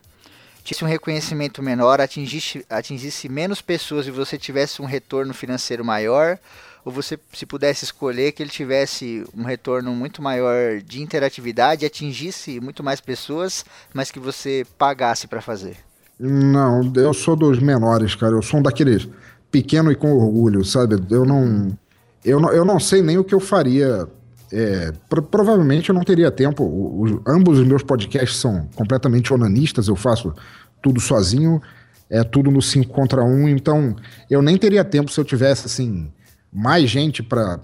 tivesse 0.63 0.85
um 0.85 0.87
reconhecimento 0.87 1.63
menor, 1.63 2.03
atingisse, 2.03 2.67
atingisse 2.69 3.31
menos 3.31 3.63
pessoas 3.63 4.07
e 4.07 4.11
você 4.11 4.37
tivesse 4.37 4.83
um 4.83 4.85
retorno 4.85 5.33
financeiro 5.33 5.83
maior? 5.83 6.39
Ou 6.85 6.93
você, 6.93 7.19
se 7.33 7.47
pudesse 7.47 7.85
escolher, 7.85 8.33
que 8.33 8.43
ele 8.43 8.51
tivesse 8.51 9.25
um 9.35 9.43
retorno 9.43 9.91
muito 9.93 10.21
maior 10.21 10.81
de 10.83 11.03
interatividade, 11.03 11.87
atingisse 11.87 12.61
muito 12.61 12.85
mais 12.85 13.01
pessoas, 13.01 13.65
mas 13.93 14.11
que 14.11 14.21
você 14.21 14.67
pagasse 14.77 15.27
para 15.27 15.41
fazer? 15.41 15.79
Não, 16.21 16.93
eu 16.95 17.15
sou 17.15 17.35
dos 17.35 17.59
menores, 17.59 18.15
cara. 18.15 18.35
Eu 18.35 18.43
sou 18.43 18.61
um 18.61 18.63
daqueles 18.63 19.09
pequeno 19.51 19.91
e 19.91 19.97
com 19.97 20.13
orgulho, 20.13 20.63
sabe? 20.63 21.03
Eu 21.11 21.25
não, 21.25 21.77
eu 22.23 22.39
não, 22.39 22.53
eu 22.53 22.65
não 22.65 22.79
sei 22.79 23.01
nem 23.01 23.17
o 23.17 23.25
que 23.25 23.35
eu 23.35 23.41
faria 23.41 24.07
é, 24.53 24.93
pro, 25.09 25.23
provavelmente 25.23 25.89
eu 25.89 25.95
não 25.95 26.03
teria 26.03 26.31
tempo. 26.31 26.63
O, 26.65 27.05
o, 27.05 27.23
ambos 27.27 27.59
os 27.59 27.67
meus 27.67 27.83
podcasts 27.83 28.39
são 28.39 28.69
completamente 28.75 29.33
onanistas, 29.33 29.89
eu 29.89 29.97
faço 29.97 30.35
tudo 30.83 31.01
sozinho, 31.01 31.61
é 32.09 32.23
tudo 32.23 32.51
no 32.51 32.63
5 32.63 32.93
contra 32.93 33.23
1, 33.23 33.27
um, 33.27 33.49
então 33.49 33.97
eu 34.31 34.41
nem 34.41 34.57
teria 34.57 34.85
tempo 34.85 35.11
se 35.11 35.19
eu 35.19 35.25
tivesse 35.25 35.67
assim 35.67 36.11
mais 36.53 36.89
gente 36.89 37.23
para 37.23 37.61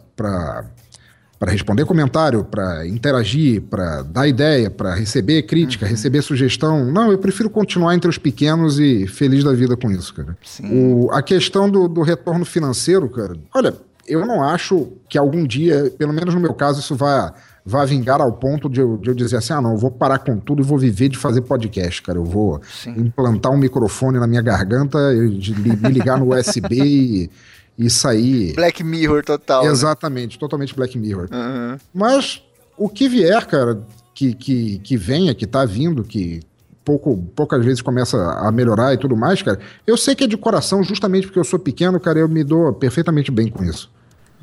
para 1.42 1.50
responder 1.50 1.84
comentário, 1.84 2.44
para 2.44 2.86
interagir, 2.86 3.62
para 3.62 4.02
dar 4.02 4.28
ideia, 4.28 4.70
para 4.70 4.94
receber 4.94 5.42
crítica, 5.42 5.84
uhum. 5.84 5.90
receber 5.90 6.22
sugestão. 6.22 6.84
Não, 6.84 7.10
eu 7.10 7.18
prefiro 7.18 7.50
continuar 7.50 7.96
entre 7.96 8.08
os 8.08 8.16
pequenos 8.16 8.78
e 8.78 9.08
feliz 9.08 9.42
da 9.42 9.52
vida 9.52 9.76
com 9.76 9.90
isso, 9.90 10.14
cara. 10.14 10.38
O, 10.72 11.10
a 11.10 11.20
questão 11.20 11.68
do, 11.68 11.88
do 11.88 12.00
retorno 12.00 12.44
financeiro, 12.44 13.08
cara, 13.08 13.34
olha, 13.52 13.74
eu 14.06 14.26
não 14.26 14.42
acho 14.42 14.92
que 15.08 15.16
algum 15.16 15.46
dia, 15.46 15.92
pelo 15.96 16.12
menos 16.12 16.34
no 16.34 16.40
meu 16.40 16.54
caso, 16.54 16.80
isso 16.80 16.94
vai, 16.94 17.32
vai 17.64 17.86
vingar 17.86 18.20
ao 18.20 18.32
ponto 18.32 18.68
de 18.68 18.80
eu, 18.80 18.96
de 18.96 19.10
eu 19.10 19.14
dizer 19.14 19.36
assim: 19.36 19.52
ah, 19.52 19.60
não, 19.60 19.72
eu 19.72 19.78
vou 19.78 19.90
parar 19.90 20.18
com 20.18 20.38
tudo 20.38 20.62
e 20.62 20.64
vou 20.64 20.78
viver 20.78 21.08
de 21.08 21.18
fazer 21.18 21.42
podcast, 21.42 22.02
cara. 22.02 22.18
Eu 22.18 22.24
vou 22.24 22.60
Sim. 22.82 22.94
implantar 22.98 23.52
um 23.52 23.56
microfone 23.56 24.18
na 24.18 24.26
minha 24.26 24.42
garganta, 24.42 24.98
de, 25.14 25.54
me 25.54 25.90
ligar 25.90 26.18
no 26.18 26.34
USB 26.34 26.82
e, 26.82 27.30
e 27.78 27.90
sair. 27.90 28.54
Black 28.54 28.82
Mirror 28.82 29.24
total. 29.24 29.64
Né? 29.64 29.70
Exatamente, 29.70 30.36
né? 30.36 30.40
totalmente 30.40 30.74
Black 30.74 30.98
Mirror. 30.98 31.28
Uhum. 31.32 31.78
Mas 31.94 32.42
o 32.76 32.88
que 32.88 33.08
vier, 33.08 33.46
cara, 33.46 33.80
que, 34.14 34.34
que, 34.34 34.78
que 34.78 34.96
venha, 34.96 35.34
que 35.34 35.46
tá 35.46 35.64
vindo, 35.64 36.02
que 36.02 36.40
pouco, 36.84 37.16
poucas 37.34 37.64
vezes 37.64 37.80
começa 37.80 38.16
a 38.16 38.50
melhorar 38.50 38.94
e 38.94 38.98
tudo 38.98 39.16
mais, 39.16 39.42
cara, 39.42 39.58
eu 39.86 39.96
sei 39.96 40.14
que 40.14 40.24
é 40.24 40.26
de 40.26 40.36
coração, 40.36 40.82
justamente 40.82 41.26
porque 41.26 41.38
eu 41.38 41.44
sou 41.44 41.58
pequeno, 41.58 41.98
cara, 42.00 42.18
eu 42.18 42.28
me 42.28 42.44
dou 42.44 42.72
perfeitamente 42.72 43.30
bem 43.30 43.48
com 43.48 43.64
isso. 43.64 43.90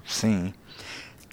Sim. 0.05 0.53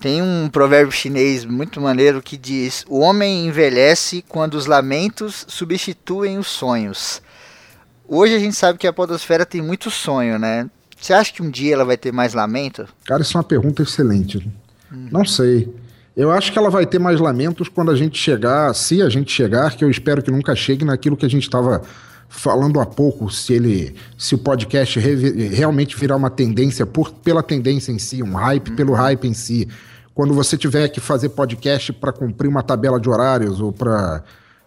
Tem 0.00 0.20
um 0.20 0.48
provérbio 0.50 0.92
chinês 0.92 1.44
muito 1.44 1.80
maneiro 1.80 2.20
que 2.22 2.36
diz: 2.36 2.84
O 2.88 2.98
homem 2.98 3.46
envelhece 3.46 4.22
quando 4.28 4.54
os 4.54 4.66
lamentos 4.66 5.46
substituem 5.48 6.38
os 6.38 6.48
sonhos. 6.48 7.22
Hoje 8.06 8.34
a 8.34 8.38
gente 8.38 8.54
sabe 8.54 8.78
que 8.78 8.86
a 8.86 8.92
podosfera 8.92 9.46
tem 9.46 9.62
muito 9.62 9.90
sonho, 9.90 10.38
né? 10.38 10.68
Você 11.00 11.12
acha 11.12 11.32
que 11.32 11.42
um 11.42 11.50
dia 11.50 11.74
ela 11.74 11.84
vai 11.84 11.96
ter 11.96 12.12
mais 12.12 12.34
lamento? 12.34 12.86
Cara, 13.04 13.22
isso 13.22 13.36
é 13.36 13.38
uma 13.38 13.44
pergunta 13.44 13.82
excelente. 13.82 14.38
Hum. 14.92 15.08
Não 15.10 15.24
sei. 15.24 15.74
Eu 16.16 16.32
acho 16.32 16.50
que 16.50 16.58
ela 16.58 16.70
vai 16.70 16.86
ter 16.86 16.98
mais 16.98 17.20
lamentos 17.20 17.68
quando 17.68 17.90
a 17.90 17.94
gente 17.94 18.18
chegar, 18.18 18.74
se 18.74 19.02
a 19.02 19.08
gente 19.10 19.30
chegar, 19.30 19.76
que 19.76 19.84
eu 19.84 19.90
espero 19.90 20.22
que 20.22 20.30
nunca 20.30 20.56
chegue 20.56 20.82
naquilo 20.82 21.14
que 21.14 21.26
a 21.26 21.28
gente 21.28 21.42
estava 21.42 21.82
falando 22.26 22.80
há 22.80 22.86
pouco, 22.86 23.30
se 23.30 23.52
ele, 23.52 23.94
se 24.16 24.34
o 24.34 24.38
podcast 24.38 24.98
re, 24.98 25.14
realmente 25.48 25.94
virar 25.94 26.16
uma 26.16 26.30
tendência 26.30 26.86
por, 26.86 27.12
pela 27.12 27.42
tendência 27.42 27.92
em 27.92 27.98
si, 27.98 28.22
um 28.22 28.32
hype 28.32 28.70
pelo 28.70 28.94
hype 28.94 29.28
em 29.28 29.34
si. 29.34 29.68
Quando 30.14 30.32
você 30.32 30.56
tiver 30.56 30.88
que 30.88 31.00
fazer 31.00 31.28
podcast 31.28 31.92
para 31.92 32.12
cumprir 32.12 32.48
uma 32.48 32.62
tabela 32.62 32.98
de 32.98 33.10
horários 33.10 33.60
ou 33.60 33.70
para 33.70 34.22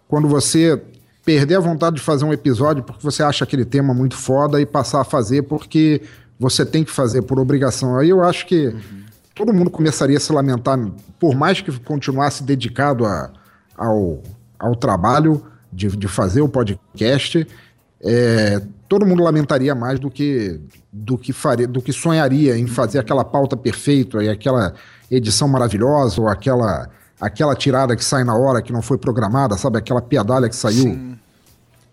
quando 0.08 0.28
você 0.28 0.80
perder 1.26 1.56
a 1.56 1.60
vontade 1.60 1.96
de 1.96 2.02
fazer 2.04 2.26
um 2.26 2.32
episódio 2.32 2.84
porque 2.84 3.02
você 3.02 3.24
acha 3.24 3.44
aquele 3.44 3.66
tema 3.66 3.92
muito 3.92 4.16
foda 4.16 4.62
e 4.62 4.68
passar 4.68 5.02
a 5.02 5.04
fazer 5.04 5.42
porque 5.44 6.04
você 6.40 6.64
tem 6.64 6.84
que 6.84 6.92
fazer 6.92 7.24
por 7.24 7.40
obrigação. 7.40 7.98
Aí 7.98 8.10
eu 8.10 8.24
acho 8.24 8.46
que 8.46 8.68
uhum 8.68 9.09
todo 9.40 9.54
mundo 9.54 9.70
começaria 9.70 10.18
a 10.18 10.20
se 10.20 10.34
lamentar, 10.34 10.78
por 11.18 11.34
mais 11.34 11.62
que 11.62 11.72
continuasse 11.80 12.44
dedicado 12.44 13.06
a, 13.06 13.32
ao, 13.74 14.22
ao 14.60 14.76
trabalho 14.76 15.42
de, 15.72 15.88
de 15.96 16.10
fazer 16.10 16.42
o 16.42 16.50
podcast, 16.50 17.48
é, 18.02 18.62
todo 18.90 19.06
mundo 19.06 19.24
lamentaria 19.24 19.74
mais 19.74 19.98
do 19.98 20.12
que 20.12 20.60
do 20.92 21.18
que 21.18 21.32
faria, 21.32 21.66
do 21.66 21.82
que 21.82 21.94
sonharia 21.94 22.58
em 22.58 22.68
fazer 22.68 23.00
aquela 23.00 23.24
pauta 23.24 23.56
perfeita 23.56 24.22
e 24.22 24.28
aquela 24.28 24.74
edição 25.10 25.48
maravilhosa 25.48 26.20
ou 26.20 26.28
aquela 26.28 26.90
aquela 27.22 27.56
tirada 27.56 27.96
que 27.96 28.04
sai 28.04 28.26
na 28.26 28.36
hora 28.36 28.62
que 28.62 28.74
não 28.74 28.82
foi 28.82 28.98
programada, 28.98 29.58
sabe, 29.58 29.78
aquela 29.78 30.02
piadalha 30.02 30.50
que 30.50 30.56
saiu. 30.56 30.84
Sim. 30.84 31.18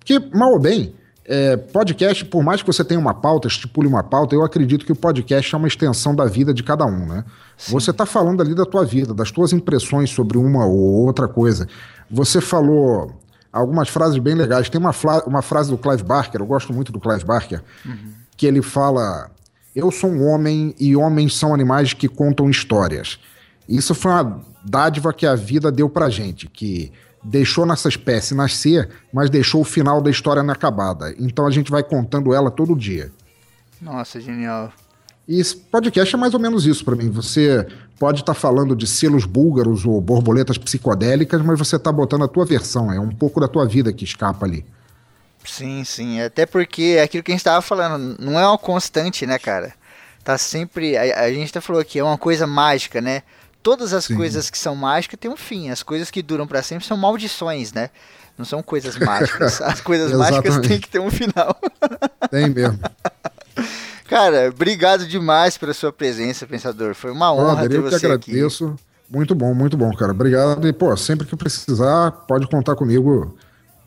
Que 0.04 0.18
mal 0.35 0.50
ou 0.50 0.59
bem, 0.59 0.94
é, 1.28 1.56
podcast, 1.56 2.24
por 2.24 2.42
mais 2.42 2.62
que 2.62 2.66
você 2.66 2.84
tenha 2.84 3.00
uma 3.00 3.12
pauta, 3.12 3.48
estipule 3.48 3.88
uma 3.88 4.02
pauta, 4.02 4.34
eu 4.34 4.44
acredito 4.44 4.86
que 4.86 4.92
o 4.92 4.96
podcast 4.96 5.54
é 5.54 5.58
uma 5.58 5.66
extensão 5.66 6.14
da 6.14 6.24
vida 6.24 6.54
de 6.54 6.62
cada 6.62 6.86
um, 6.86 7.06
né? 7.06 7.24
Sim. 7.56 7.72
Você 7.72 7.90
está 7.90 8.06
falando 8.06 8.40
ali 8.40 8.54
da 8.54 8.64
tua 8.64 8.84
vida, 8.84 9.12
das 9.12 9.32
tuas 9.32 9.52
impressões 9.52 10.10
sobre 10.10 10.38
uma 10.38 10.64
ou 10.66 11.04
outra 11.04 11.26
coisa. 11.26 11.66
Você 12.08 12.40
falou 12.40 13.12
algumas 13.52 13.88
frases 13.88 14.18
bem 14.18 14.34
legais. 14.34 14.68
Tem 14.68 14.80
uma, 14.80 14.92
uma 15.26 15.42
frase 15.42 15.70
do 15.70 15.78
Clive 15.78 16.04
Barker, 16.04 16.40
eu 16.40 16.46
gosto 16.46 16.72
muito 16.72 16.92
do 16.92 17.00
Clive 17.00 17.24
Barker, 17.24 17.62
uhum. 17.84 18.12
que 18.36 18.46
ele 18.46 18.62
fala: 18.62 19.30
Eu 19.74 19.90
sou 19.90 20.10
um 20.10 20.26
homem 20.28 20.74
e 20.78 20.94
homens 20.94 21.36
são 21.36 21.52
animais 21.52 21.92
que 21.92 22.08
contam 22.08 22.48
histórias. 22.48 23.18
Isso 23.68 23.94
foi 23.94 24.12
uma 24.12 24.40
dádiva 24.64 25.12
que 25.12 25.26
a 25.26 25.34
vida 25.34 25.72
deu 25.72 25.88
pra 25.88 26.08
gente, 26.08 26.46
que 26.46 26.92
deixou 27.22 27.66
nossa 27.66 27.88
espécie 27.88 28.35
nascer, 28.35 28.88
mas 29.12 29.31
deixou 29.31 29.61
o 29.61 29.64
final 29.64 30.00
da 30.00 30.11
história 30.11 30.40
inacabada. 30.40 31.14
Então 31.18 31.46
a 31.46 31.50
gente 31.50 31.70
vai 31.70 31.83
contando 31.83 32.33
ela 32.33 32.50
todo 32.50 32.76
dia. 32.76 33.11
Nossa, 33.81 34.20
genial. 34.20 34.72
E 35.29 35.40
esse 35.40 35.57
podcast 35.57 36.14
é 36.14 36.18
mais 36.18 36.35
ou 36.35 36.40
menos 36.40 36.66
isso 36.66 36.85
para 36.85 36.94
mim. 36.94 37.11
Você 37.11 37.66
pode 37.98 38.20
estar 38.20 38.35
tá 38.35 38.38
falando 38.38 38.76
de 38.76 38.87
selos 38.87 39.24
búlgaros 39.24 39.85
ou 39.85 40.00
borboletas 40.00 40.57
psicodélicas, 40.57 41.42
mas 41.42 41.59
você 41.59 41.76
está 41.76 41.90
botando 41.90 42.24
a 42.24 42.29
tua 42.29 42.44
versão, 42.44 42.92
é 42.92 43.00
um 43.00 43.11
pouco 43.11 43.40
da 43.40 43.48
tua 43.48 43.66
vida 43.66 43.92
que 43.92 44.05
escapa 44.05 44.46
ali. 44.46 44.64
Sim, 45.44 45.85
sim. 45.85 46.20
Até 46.20 46.44
porque 46.46 46.96
é 46.98 47.02
aquilo 47.02 47.22
que 47.22 47.33
a 47.33 47.35
gente 47.35 47.40
estava 47.40 47.62
falando, 47.62 48.16
não 48.18 48.38
é 48.38 48.46
uma 48.46 48.59
constante, 48.59 49.26
né, 49.26 49.38
cara? 49.38 49.72
Tá 50.24 50.37
sempre. 50.37 50.96
A, 50.96 51.20
a 51.20 51.33
gente 51.33 51.50
até 51.50 51.61
falou 51.61 51.85
que 51.85 51.98
é 51.98 52.05
uma 52.05 52.18
coisa 52.18 52.46
mágica, 52.46 53.00
né? 53.00 53.22
Todas 53.66 53.92
as 53.92 54.05
Sim. 54.05 54.14
coisas 54.14 54.48
que 54.48 54.57
são 54.57 54.76
mágicas 54.76 55.18
têm 55.18 55.29
um 55.29 55.37
fim. 55.37 55.70
As 55.70 55.83
coisas 55.83 56.09
que 56.09 56.22
duram 56.22 56.46
para 56.46 56.62
sempre 56.62 56.87
são 56.87 56.96
maldições, 56.96 57.72
né? 57.72 57.90
Não 58.38 58.44
são 58.44 58.62
coisas 58.62 58.94
mágicas. 59.05 59.61
As 59.61 59.81
coisas 59.81 60.12
mágicas 60.12 60.59
têm 60.59 60.79
que 60.79 60.88
ter 60.88 61.00
um 61.00 61.11
final. 61.11 61.59
Tem 62.31 62.48
mesmo. 62.48 62.79
Cara, 64.09 64.50
obrigado 64.50 65.05
demais 65.05 65.59
pela 65.59 65.74
sua 65.74 65.92
presença, 65.92 66.46
pensador. 66.46 66.94
Foi 66.94 67.11
uma 67.11 67.33
honra 67.35 67.64
ah, 67.64 67.68
ter 67.68 67.81
você 67.81 67.98
que 67.98 68.07
agradeço. 68.07 68.66
Aqui. 68.66 68.76
Muito 69.11 69.35
bom, 69.35 69.52
muito 69.52 69.76
bom, 69.76 69.92
cara. 69.96 70.12
Obrigado. 70.12 70.68
E, 70.68 70.72
pô, 70.72 70.96
sempre 70.96 71.26
que 71.26 71.35
precisar, 71.35 72.12
pode 72.12 72.46
contar 72.46 72.76
comigo. 72.76 73.37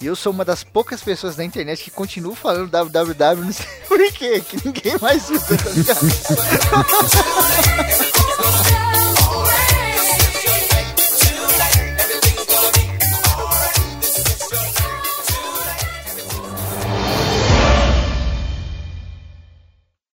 E 0.00 0.06
eu 0.06 0.14
sou 0.14 0.32
uma 0.32 0.44
das 0.44 0.62
poucas 0.62 1.02
pessoas 1.02 1.36
na 1.36 1.44
internet 1.44 1.82
que 1.82 1.90
continuam 1.90 2.36
falando 2.36 2.70
www, 2.70 3.44
não 3.44 3.52
sei 3.52 3.66
por 3.88 3.98
quê, 4.12 4.40
que 4.40 4.64
ninguém 4.64 4.96
mais 5.00 5.28
usa, 5.28 5.56
tá 5.56 5.70
ligado? 5.70 5.98